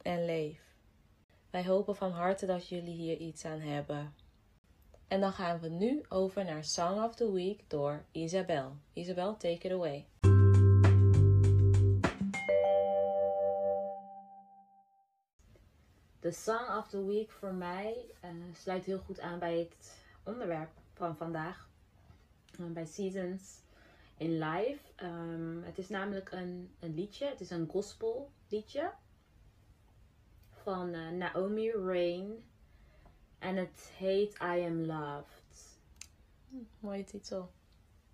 En 0.03 0.25
leef. 0.25 0.61
Wij 1.51 1.65
hopen 1.65 1.97
van 1.97 2.11
harte 2.11 2.47
dat 2.47 2.69
jullie 2.69 2.95
hier 2.95 3.17
iets 3.17 3.45
aan 3.45 3.61
hebben. 3.61 4.15
En 5.09 5.21
dan 5.21 5.33
gaan 5.33 5.61
we 5.61 5.69
nu 5.69 6.03
over 6.09 6.45
naar 6.45 6.65
Song 6.65 7.03
of 7.03 7.15
the 7.15 7.33
Week 7.33 7.71
door 7.71 8.05
Isabel. 8.13 8.77
Isabel, 8.93 9.37
take 9.37 9.67
it 9.67 9.73
away. 9.73 10.07
De 16.23 16.33
Song 16.33 16.69
of 16.79 16.89
the 16.89 17.07
Week 17.07 17.31
voor 17.31 17.55
mij 17.55 18.05
uh, 18.25 18.31
sluit 18.55 18.85
heel 18.85 18.99
goed 18.99 19.21
aan 19.21 19.39
bij 19.39 19.59
het 19.59 19.97
onderwerp 20.23 20.71
van 20.95 21.17
vandaag. 21.17 21.69
Uh, 22.61 22.67
bij 22.67 22.87
Seasons 22.87 23.61
in 24.17 24.39
Life. 24.39 25.05
Um, 25.05 25.63
het 25.65 25.79
is 25.79 25.89
namelijk 25.89 26.33
een, 26.33 26.75
een 26.81 26.95
liedje. 26.95 27.27
Het 27.27 27.41
is 27.41 27.51
een 27.51 27.69
gospel 27.69 28.31
liedje. 28.49 28.93
Van 30.51 30.95
uh, 30.95 31.11
Naomi 31.11 31.71
Rain. 31.71 32.45
En 33.39 33.57
het 33.57 33.91
heet 33.97 34.35
I 34.35 34.65
Am 34.67 34.85
Loved. 34.85 35.79
Hm, 36.49 36.57
mooie 36.81 37.05
titel. 37.05 37.51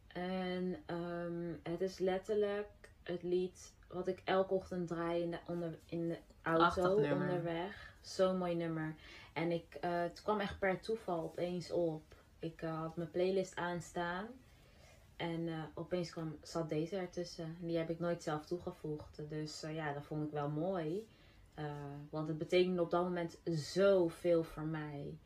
En 0.07 0.77
um, 0.87 1.61
het 1.63 1.81
is 1.81 1.99
letterlijk 1.99 2.91
het 3.03 3.23
lied 3.23 3.73
wat 3.89 4.09
ik 4.09 4.23
elke 4.25 4.55
ochtend 4.55 4.89
draai 4.89 5.23
in 5.23 5.31
de, 5.31 5.39
onder, 5.47 5.79
in 5.87 6.09
de 6.09 6.19
auto 6.43 6.95
onderweg. 6.95 7.97
Zo'n 8.01 8.39
mooi 8.39 8.55
nummer. 8.55 8.95
En 9.33 9.51
ik, 9.51 9.79
uh, 9.81 10.01
het 10.01 10.23
kwam 10.23 10.41
echt 10.41 10.59
per 10.59 10.81
toeval 10.81 11.23
opeens 11.23 11.71
op. 11.71 12.03
Ik 12.39 12.63
uh, 12.63 12.81
had 12.81 12.97
mijn 12.97 13.11
playlist 13.11 13.57
aanstaan. 13.57 14.27
En 15.17 15.47
uh, 15.47 15.63
opeens 15.75 16.11
kwam, 16.11 16.39
zat 16.43 16.69
deze 16.69 16.97
ertussen. 16.97 17.57
En 17.61 17.67
die 17.67 17.77
heb 17.77 17.91
ik 17.91 17.99
nooit 17.99 18.23
zelf 18.23 18.47
toegevoegd. 18.47 19.23
Dus 19.29 19.61
ja, 19.61 19.93
dat 19.93 20.05
vond 20.05 20.25
ik 20.25 20.33
wel 20.33 20.49
mooi. 20.49 21.07
want 22.11 22.29
het 22.29 22.39
betekende 22.39 22.83
op 22.83 22.91
dat 22.91 23.03
moment 23.03 23.39
zoveel 23.45 24.43
voor 24.43 24.67
mij. 24.67 25.19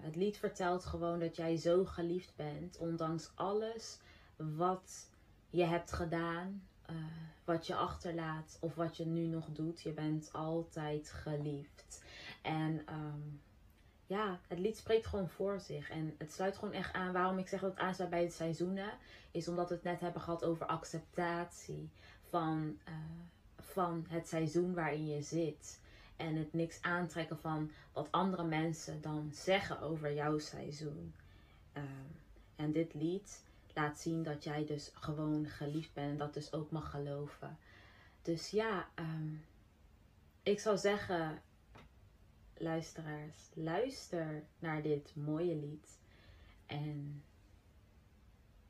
het 0.00 0.16
lied 0.16 0.36
vertelt 0.36 0.84
gewoon 0.84 1.18
dat 1.18 1.36
jij 1.36 1.56
zo 1.56 1.84
geliefd 1.84 2.36
bent. 2.36 2.78
Ondanks 2.78 3.30
alles 3.34 4.00
wat 4.36 5.10
je 5.50 5.64
hebt 5.64 5.92
gedaan. 5.92 6.62
Uh, 6.90 6.96
wat 7.44 7.66
je 7.66 7.74
achterlaat 7.74 8.58
of 8.60 8.74
wat 8.74 8.96
je 8.96 9.06
nu 9.06 9.26
nog 9.26 9.46
doet. 9.52 9.80
Je 9.80 9.92
bent 9.92 10.28
altijd 10.32 11.10
geliefd. 11.10 12.02
En 12.42 12.84
um, 12.88 13.40
ja, 14.06 14.40
het 14.48 14.58
lied 14.58 14.76
spreekt 14.76 15.06
gewoon 15.06 15.28
voor 15.28 15.60
zich. 15.60 15.90
En 15.90 16.14
het 16.18 16.32
sluit 16.32 16.56
gewoon 16.56 16.74
echt 16.74 16.92
aan. 16.92 17.12
Waarom 17.12 17.38
ik 17.38 17.48
zeg 17.48 17.60
dat 17.60 17.70
het 17.70 17.80
aansluit 17.80 18.10
bij 18.10 18.24
de 18.24 18.30
seizoenen. 18.30 18.90
Is 19.30 19.48
omdat 19.48 19.68
we 19.68 19.74
het 19.74 19.84
net 19.84 20.00
hebben 20.00 20.22
gehad 20.22 20.44
over 20.44 20.66
acceptatie. 20.66 21.90
Van, 22.22 22.78
uh, 22.88 22.94
van 23.58 24.06
het 24.08 24.28
seizoen 24.28 24.74
waarin 24.74 25.06
je 25.06 25.22
zit. 25.22 25.80
En 26.16 26.36
het 26.36 26.52
niks 26.52 26.82
aantrekken 26.82 27.38
van 27.38 27.70
wat 27.92 28.08
andere 28.10 28.44
mensen 28.44 29.00
dan 29.00 29.30
zeggen 29.32 29.80
over 29.80 30.14
jouw 30.14 30.38
seizoen. 30.38 31.14
Uh, 31.76 31.82
en 32.56 32.72
dit 32.72 32.94
lied 32.94 33.42
laat 33.74 34.00
zien 34.00 34.22
dat 34.22 34.44
jij 34.44 34.64
dus 34.64 34.90
gewoon 34.94 35.46
geliefd 35.46 35.92
bent 35.92 36.10
en 36.10 36.18
dat 36.18 36.34
dus 36.34 36.52
ook 36.52 36.70
mag 36.70 36.90
geloven. 36.90 37.58
Dus 38.22 38.50
ja, 38.50 38.88
um, 38.98 39.44
ik 40.42 40.60
zou 40.60 40.76
zeggen, 40.78 41.42
luisteraars, 42.54 43.50
luister 43.54 44.44
naar 44.58 44.82
dit 44.82 45.16
mooie 45.16 45.54
lied. 45.54 45.98
En 46.66 47.22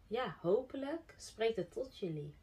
ja, 0.07 0.37
hopelijk 0.41 1.15
spreekt 1.17 1.57
het 1.57 1.73
tot 1.73 1.99
jullie. 1.99 2.35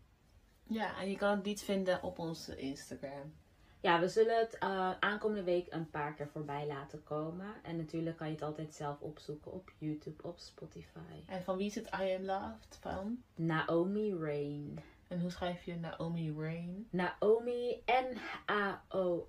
Ja, 0.63 0.99
en 1.01 1.09
je 1.09 1.17
kan 1.17 1.35
het 1.35 1.45
lied 1.45 1.61
vinden 1.61 2.03
op 2.03 2.19
onze 2.19 2.57
Instagram. 2.57 3.33
Ja, 3.79 3.99
we 3.99 4.07
zullen 4.07 4.39
het 4.39 4.57
eh, 4.57 4.91
aankomende 4.99 5.43
week 5.43 5.73
een 5.73 5.89
paar 5.89 6.13
keer 6.13 6.27
voorbij 6.27 6.67
laten 6.67 7.03
komen. 7.03 7.53
En 7.63 7.77
natuurlijk 7.77 8.17
kan 8.17 8.27
je 8.27 8.33
het 8.33 8.41
altijd 8.41 8.73
zelf 8.73 9.01
opzoeken 9.01 9.51
op 9.51 9.71
YouTube, 9.77 10.23
op 10.23 10.39
Spotify. 10.39 11.23
En 11.25 11.43
van 11.43 11.57
wie 11.57 11.67
is 11.67 11.75
het 11.75 11.87
I 12.01 12.15
Am 12.15 12.23
Loved? 12.23 12.77
Van? 12.79 13.23
Naomi 13.35 14.15
Rain. 14.15 14.79
En 15.07 15.19
hoe 15.21 15.31
schrijf 15.31 15.63
je 15.63 15.75
Naomi 15.75 16.33
Rain? 16.37 16.87
Naomi, 16.89 17.83
N-A-O-M-I. 17.85 19.27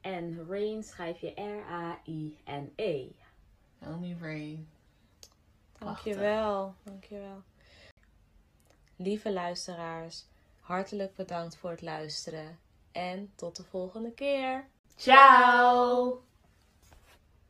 En 0.00 0.46
Rain 0.48 0.82
schrijf 0.82 1.20
je 1.20 1.32
R-A-I-N-E. 1.34 3.08
Naomi 3.78 4.16
Rain. 4.20 4.68
Dankjewel, 5.78 6.74
dankjewel. 6.82 7.42
Lieve 8.96 9.32
luisteraars, 9.32 10.26
hartelijk 10.60 11.14
bedankt 11.14 11.56
voor 11.56 11.70
het 11.70 11.82
luisteren. 11.82 12.58
En 12.96 13.32
tot 13.34 13.56
de 13.56 13.62
volgende 13.62 14.12
keer. 14.12 14.68
Ciao! 14.96 16.25